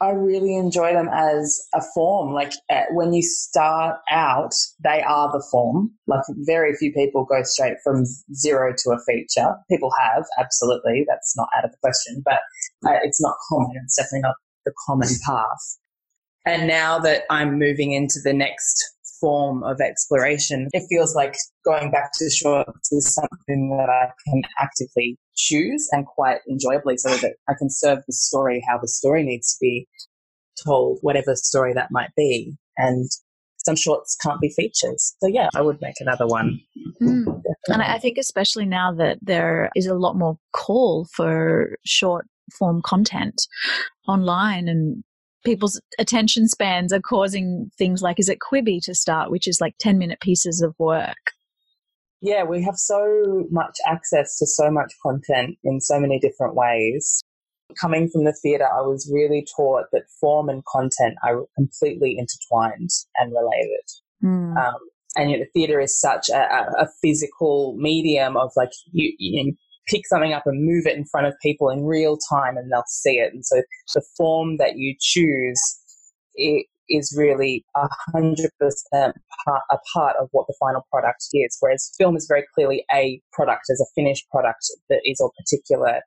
I 0.00 0.10
really 0.10 0.54
enjoy 0.56 0.92
them 0.92 1.08
as 1.12 1.66
a 1.74 1.82
form. 1.94 2.34
Like 2.34 2.52
uh, 2.70 2.82
when 2.90 3.14
you 3.14 3.22
start 3.22 3.96
out, 4.10 4.52
they 4.82 5.02
are 5.02 5.32
the 5.32 5.44
form. 5.50 5.90
Like 6.06 6.22
very 6.44 6.74
few 6.76 6.92
people 6.92 7.24
go 7.24 7.42
straight 7.42 7.78
from 7.82 8.04
zero 8.34 8.74
to 8.76 8.90
a 8.90 8.98
feature. 9.06 9.54
People 9.70 9.90
have, 9.98 10.24
absolutely. 10.38 11.06
That's 11.08 11.34
not 11.36 11.48
out 11.56 11.64
of 11.64 11.70
the 11.70 11.78
question, 11.82 12.22
but 12.24 12.40
uh, 12.86 12.98
it's 13.04 13.22
not 13.22 13.36
common. 13.48 13.72
It's 13.84 13.96
definitely 13.96 14.20
not 14.20 14.36
the 14.66 14.74
common 14.86 15.08
path. 15.24 15.78
And 16.44 16.68
now 16.68 16.98
that 17.00 17.22
I'm 17.30 17.58
moving 17.58 17.92
into 17.92 18.20
the 18.22 18.34
next 18.34 18.95
form 19.20 19.62
of 19.62 19.80
exploration, 19.80 20.68
it 20.72 20.86
feels 20.88 21.14
like 21.14 21.36
going 21.64 21.90
back 21.90 22.10
to 22.18 22.30
shorts 22.30 22.92
is 22.92 23.14
something 23.14 23.76
that 23.76 23.88
I 23.88 24.10
can 24.26 24.42
actively 24.58 25.18
choose 25.36 25.88
and 25.92 26.06
quite 26.06 26.40
enjoyably 26.48 26.96
so 26.96 27.10
that 27.10 27.34
I 27.48 27.54
can 27.58 27.70
serve 27.70 27.98
the 28.06 28.12
story 28.12 28.62
how 28.68 28.78
the 28.78 28.88
story 28.88 29.22
needs 29.22 29.54
to 29.54 29.58
be 29.60 29.86
told, 30.64 30.98
whatever 31.02 31.34
story 31.34 31.72
that 31.74 31.88
might 31.90 32.10
be. 32.16 32.56
And 32.76 33.08
some 33.58 33.76
shorts 33.76 34.16
can't 34.16 34.40
be 34.40 34.48
features. 34.50 35.14
So 35.20 35.28
yeah, 35.28 35.48
I 35.54 35.60
would 35.60 35.80
make 35.80 35.96
another 36.00 36.26
one. 36.26 36.60
Mm. 37.02 37.42
And 37.68 37.82
I 37.82 37.98
think 37.98 38.16
especially 38.16 38.64
now 38.64 38.92
that 38.94 39.18
there 39.20 39.70
is 39.74 39.86
a 39.86 39.94
lot 39.94 40.16
more 40.16 40.38
call 40.52 41.06
for 41.12 41.76
short 41.84 42.26
form 42.56 42.80
content 42.80 43.34
online 44.06 44.68
and 44.68 45.02
people's 45.44 45.80
attention 45.98 46.48
spans 46.48 46.92
are 46.92 47.00
causing 47.00 47.70
things 47.78 48.02
like 48.02 48.18
is 48.18 48.28
it 48.28 48.38
Quibi 48.38 48.82
to 48.84 48.94
start, 48.94 49.30
which 49.30 49.46
is 49.46 49.60
like 49.60 49.74
10 49.78 49.98
minute 49.98 50.20
pieces 50.20 50.62
of 50.62 50.74
work. 50.78 51.32
Yeah, 52.22 52.44
we 52.44 52.62
have 52.64 52.76
so 52.76 53.46
much 53.50 53.76
access 53.86 54.38
to 54.38 54.46
so 54.46 54.70
much 54.70 54.92
content 55.02 55.58
in 55.62 55.80
so 55.80 56.00
many 56.00 56.18
different 56.18 56.54
ways. 56.54 57.22
Coming 57.80 58.08
from 58.08 58.24
the 58.24 58.32
theatre, 58.42 58.66
I 58.66 58.80
was 58.80 59.10
really 59.12 59.46
taught 59.56 59.84
that 59.92 60.04
form 60.20 60.48
and 60.48 60.64
content 60.64 61.16
are 61.24 61.44
completely 61.56 62.16
intertwined 62.18 62.90
and 63.16 63.32
related. 63.32 63.86
Mm. 64.24 64.56
Um, 64.56 64.74
and 65.16 65.30
you 65.30 65.38
know, 65.38 65.44
theatre 65.52 65.80
is 65.80 65.98
such 65.98 66.28
a, 66.30 66.36
a, 66.78 66.88
physical 67.02 67.74
medium 67.78 68.36
of 68.36 68.52
like 68.56 68.70
you, 68.92 69.14
you 69.18 69.56
pick 69.86 70.06
something 70.06 70.32
up 70.32 70.42
and 70.46 70.64
move 70.64 70.86
it 70.86 70.96
in 70.96 71.04
front 71.04 71.26
of 71.26 71.34
people 71.42 71.70
in 71.70 71.84
real 71.84 72.18
time 72.30 72.56
and 72.56 72.70
they'll 72.70 72.84
see 72.86 73.18
it. 73.18 73.32
And 73.32 73.44
so 73.44 73.62
the 73.94 74.02
form 74.16 74.56
that 74.58 74.76
you 74.76 74.94
choose 75.00 75.60
it 76.34 76.66
is 76.88 77.14
really 77.16 77.64
a 77.74 77.88
hundred 78.12 78.50
percent 78.60 79.16
a 79.48 79.78
part 79.94 80.16
of 80.20 80.28
what 80.32 80.46
the 80.46 80.54
final 80.58 80.86
product 80.90 81.26
is. 81.32 81.56
Whereas 81.60 81.92
film 81.98 82.16
is 82.16 82.26
very 82.28 82.44
clearly 82.54 82.84
a 82.92 83.20
product 83.32 83.62
as 83.70 83.80
a 83.80 83.86
finished 83.94 84.28
product 84.30 84.66
that 84.88 85.00
is 85.04 85.20
a 85.20 85.28
particular 85.40 86.00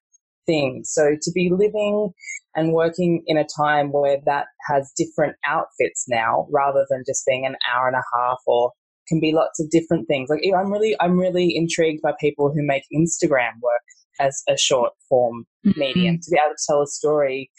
thing. 0.46 0.82
So 0.84 1.16
to 1.22 1.32
be 1.32 1.50
living 1.50 2.12
and 2.56 2.74
working 2.74 3.24
in 3.28 3.38
a 3.38 3.46
time 3.58 3.92
where 3.92 4.18
that 4.26 4.48
has 4.68 4.92
different 4.98 5.36
outfits 5.46 6.06
now, 6.08 6.48
rather 6.52 6.86
than 6.90 7.04
just 7.06 7.24
being 7.28 7.46
an 7.46 7.56
hour 7.72 7.88
and 7.88 7.96
a 7.96 8.04
half 8.18 8.40
or 8.48 8.72
can 9.10 9.20
be 9.20 9.34
lots 9.34 9.60
of 9.60 9.70
different 9.70 10.08
things. 10.08 10.30
Like 10.30 10.42
I'm 10.58 10.72
really, 10.72 10.96
I'm 11.00 11.20
really 11.20 11.56
intrigued 11.56 12.02
by 12.02 12.14
people 12.20 12.52
who 12.54 12.66
make 12.66 12.84
Instagram 12.94 13.54
work 13.62 13.82
as 14.20 14.42
a 14.48 14.58
short 14.58 14.94
form 15.10 15.46
mm-hmm. 15.66 15.80
medium 15.80 16.20
to 16.22 16.32
be 16.32 16.38
able 16.38 16.56
to 16.56 16.64
tell 16.68 16.82
a 16.82 16.88
story 16.88 17.50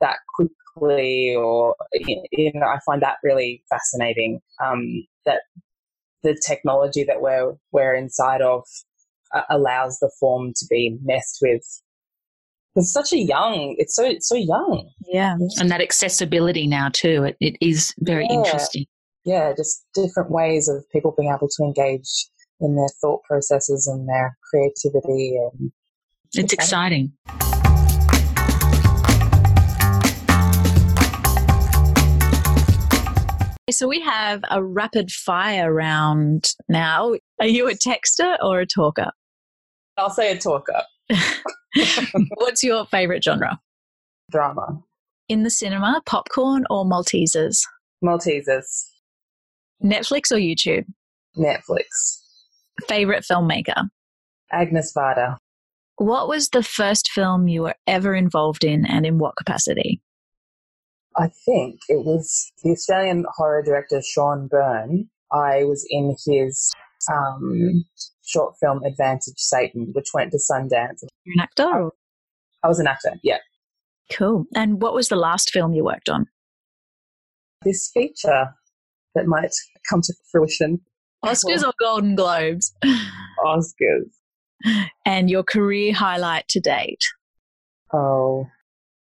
that 0.00 0.16
quickly, 0.36 1.34
or 1.34 1.74
you 1.92 2.52
know, 2.54 2.66
I 2.66 2.78
find 2.86 3.02
that 3.02 3.16
really 3.24 3.62
fascinating. 3.70 4.40
Um, 4.64 5.04
that 5.24 5.40
the 6.22 6.40
technology 6.46 7.04
that 7.04 7.20
we're 7.20 7.54
we're 7.72 7.94
inside 7.94 8.42
of 8.42 8.64
uh, 9.34 9.42
allows 9.50 9.98
the 10.00 10.10
form 10.20 10.52
to 10.56 10.66
be 10.68 10.96
messed 11.02 11.38
with 11.40 11.62
it's 12.74 12.92
such 12.92 13.12
a 13.12 13.18
young 13.18 13.74
it's 13.78 13.94
so 13.94 14.04
it's 14.04 14.28
so 14.28 14.36
young 14.36 14.88
yeah 15.06 15.36
and 15.58 15.70
that 15.70 15.80
accessibility 15.80 16.66
now 16.66 16.88
too 16.92 17.24
it, 17.24 17.36
it 17.40 17.56
is 17.60 17.94
very 18.00 18.26
yeah. 18.28 18.36
interesting 18.36 18.84
yeah 19.28 19.52
just 19.56 19.84
different 19.94 20.30
ways 20.30 20.68
of 20.68 20.84
people 20.90 21.14
being 21.16 21.32
able 21.32 21.48
to 21.48 21.62
engage 21.62 22.26
in 22.60 22.74
their 22.74 22.88
thought 23.00 23.22
processes 23.24 23.86
and 23.86 24.08
their 24.08 24.36
creativity 24.50 25.36
and 25.36 25.70
it's 26.34 26.52
exciting. 26.52 27.12
So 33.70 33.86
we 33.86 34.00
have 34.00 34.42
a 34.50 34.62
rapid 34.62 35.10
fire 35.10 35.72
round 35.72 36.52
now. 36.68 37.14
Are 37.40 37.46
you 37.46 37.68
a 37.68 37.74
texter 37.74 38.36
or 38.42 38.60
a 38.60 38.66
talker? 38.66 39.10
I'll 39.96 40.10
say 40.10 40.32
a 40.32 40.38
talker. 40.38 40.82
What's 42.36 42.62
your 42.62 42.86
favorite 42.86 43.22
genre? 43.22 43.58
Drama. 44.30 44.82
In 45.28 45.42
the 45.42 45.50
cinema, 45.50 46.02
popcorn 46.06 46.64
or 46.70 46.84
Maltesers? 46.84 47.62
Maltesers. 48.02 48.86
Netflix 49.82 50.32
or 50.32 50.36
YouTube? 50.36 50.84
Netflix. 51.36 52.20
Favorite 52.86 53.24
filmmaker? 53.30 53.88
Agnes 54.52 54.92
Varda. 54.96 55.36
What 55.96 56.28
was 56.28 56.50
the 56.50 56.62
first 56.62 57.10
film 57.10 57.48
you 57.48 57.62
were 57.62 57.74
ever 57.86 58.14
involved 58.14 58.64
in 58.64 58.86
and 58.86 59.04
in 59.04 59.18
what 59.18 59.36
capacity? 59.36 60.00
I 61.16 61.28
think 61.44 61.80
it 61.88 62.04
was 62.04 62.52
the 62.62 62.70
Australian 62.70 63.24
horror 63.36 63.62
director 63.62 64.00
Sean 64.02 64.46
Byrne. 64.46 65.08
I 65.32 65.64
was 65.64 65.84
in 65.90 66.14
his 66.24 66.72
um, 67.12 67.84
short 68.24 68.54
film 68.60 68.82
Advantage 68.84 69.34
Satan, 69.36 69.90
which 69.92 70.06
went 70.14 70.30
to 70.32 70.38
Sundance. 70.38 71.02
You're 71.24 71.34
an 71.34 71.40
actor? 71.40 71.64
Or? 71.64 71.92
I 72.62 72.68
was 72.68 72.78
an 72.78 72.86
actor, 72.86 73.14
yeah. 73.22 73.38
Cool. 74.12 74.46
And 74.54 74.80
what 74.80 74.94
was 74.94 75.08
the 75.08 75.16
last 75.16 75.50
film 75.50 75.74
you 75.74 75.84
worked 75.84 76.08
on? 76.08 76.26
This 77.64 77.90
feature 77.92 78.54
that 79.18 79.26
might 79.26 79.52
come 79.90 80.00
to 80.02 80.14
fruition. 80.30 80.80
Oscars 81.24 81.66
or 81.66 81.72
Golden 81.80 82.14
Globes? 82.14 82.72
Oscars. 83.44 84.10
And 85.04 85.28
your 85.28 85.42
career 85.42 85.92
highlight 85.92 86.46
to 86.48 86.60
date? 86.60 87.02
Oh, 87.92 88.46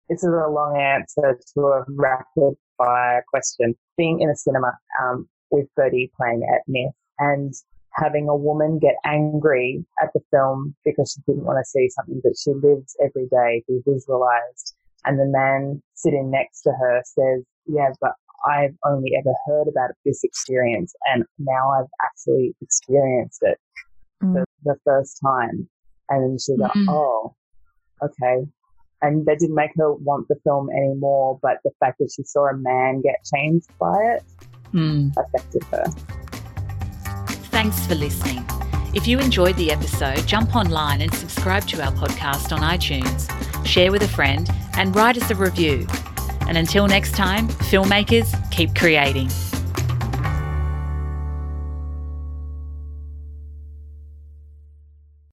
this 0.09 0.23
is 0.23 0.29
a 0.29 0.49
long 0.49 0.77
answer 0.77 1.39
to 1.53 1.61
a 1.61 1.85
rapid 1.89 2.55
fire 2.77 3.23
question. 3.29 3.75
Being 3.97 4.21
in 4.21 4.29
a 4.29 4.35
cinema 4.35 4.77
um, 5.01 5.29
with 5.51 5.67
Birdie 5.75 6.11
playing 6.17 6.47
at 6.51 6.61
MIFF 6.67 6.93
and 7.19 7.53
having 7.93 8.29
a 8.29 8.35
woman 8.35 8.79
get 8.79 8.95
angry 9.05 9.85
at 10.01 10.09
the 10.13 10.21
film 10.31 10.75
because 10.85 11.13
she 11.15 11.31
didn't 11.31 11.45
want 11.45 11.59
to 11.63 11.69
see 11.69 11.89
something 11.89 12.21
that 12.23 12.35
she 12.41 12.51
lives 12.51 12.95
every 13.03 13.27
day, 13.27 13.63
be 13.67 13.81
visualized. 13.85 14.75
And 15.05 15.19
the 15.19 15.25
man 15.25 15.81
sitting 15.93 16.31
next 16.31 16.61
to 16.61 16.71
her 16.71 17.01
says, 17.03 17.43
yeah, 17.65 17.89
but 18.01 18.13
I've 18.45 18.75
only 18.85 19.11
ever 19.17 19.33
heard 19.45 19.67
about 19.67 19.91
this 20.05 20.23
experience 20.23 20.93
and 21.05 21.23
now 21.37 21.71
I've 21.71 21.89
actually 22.03 22.55
experienced 22.61 23.39
it 23.41 23.57
mm. 24.23 24.33
the, 24.33 24.45
the, 24.63 24.75
first 24.85 25.19
time. 25.23 25.67
And 26.09 26.39
she's 26.39 26.57
mm. 26.57 26.61
like, 26.61 26.71
oh, 26.89 27.35
okay. 28.03 28.45
And 29.01 29.25
that 29.25 29.39
didn't 29.39 29.55
make 29.55 29.71
her 29.77 29.93
want 29.93 30.27
the 30.27 30.35
film 30.43 30.69
anymore, 30.69 31.39
but 31.41 31.57
the 31.63 31.71
fact 31.79 31.99
that 31.99 32.11
she 32.15 32.23
saw 32.23 32.49
a 32.49 32.57
man 32.57 33.01
get 33.01 33.15
changed 33.33 33.69
by 33.79 33.97
it 34.15 34.23
mm. 34.73 35.11
affected 35.17 35.63
her. 35.71 35.85
Thanks 37.51 37.85
for 37.87 37.95
listening. 37.95 38.45
If 38.93 39.07
you 39.07 39.19
enjoyed 39.19 39.55
the 39.55 39.71
episode, 39.71 40.25
jump 40.27 40.55
online 40.55 41.01
and 41.01 41.13
subscribe 41.13 41.67
to 41.67 41.83
our 41.83 41.91
podcast 41.91 42.51
on 42.51 42.61
iTunes, 42.61 43.29
share 43.65 43.91
with 43.91 44.01
a 44.01 44.07
friend, 44.07 44.49
and 44.73 44.95
write 44.95 45.21
us 45.21 45.29
a 45.29 45.35
review. 45.35 45.85
And 46.49 46.57
until 46.57 46.87
next 46.87 47.11
time, 47.11 47.47
filmmakers, 47.47 48.33
keep 48.49 48.73
creating. 48.73 49.29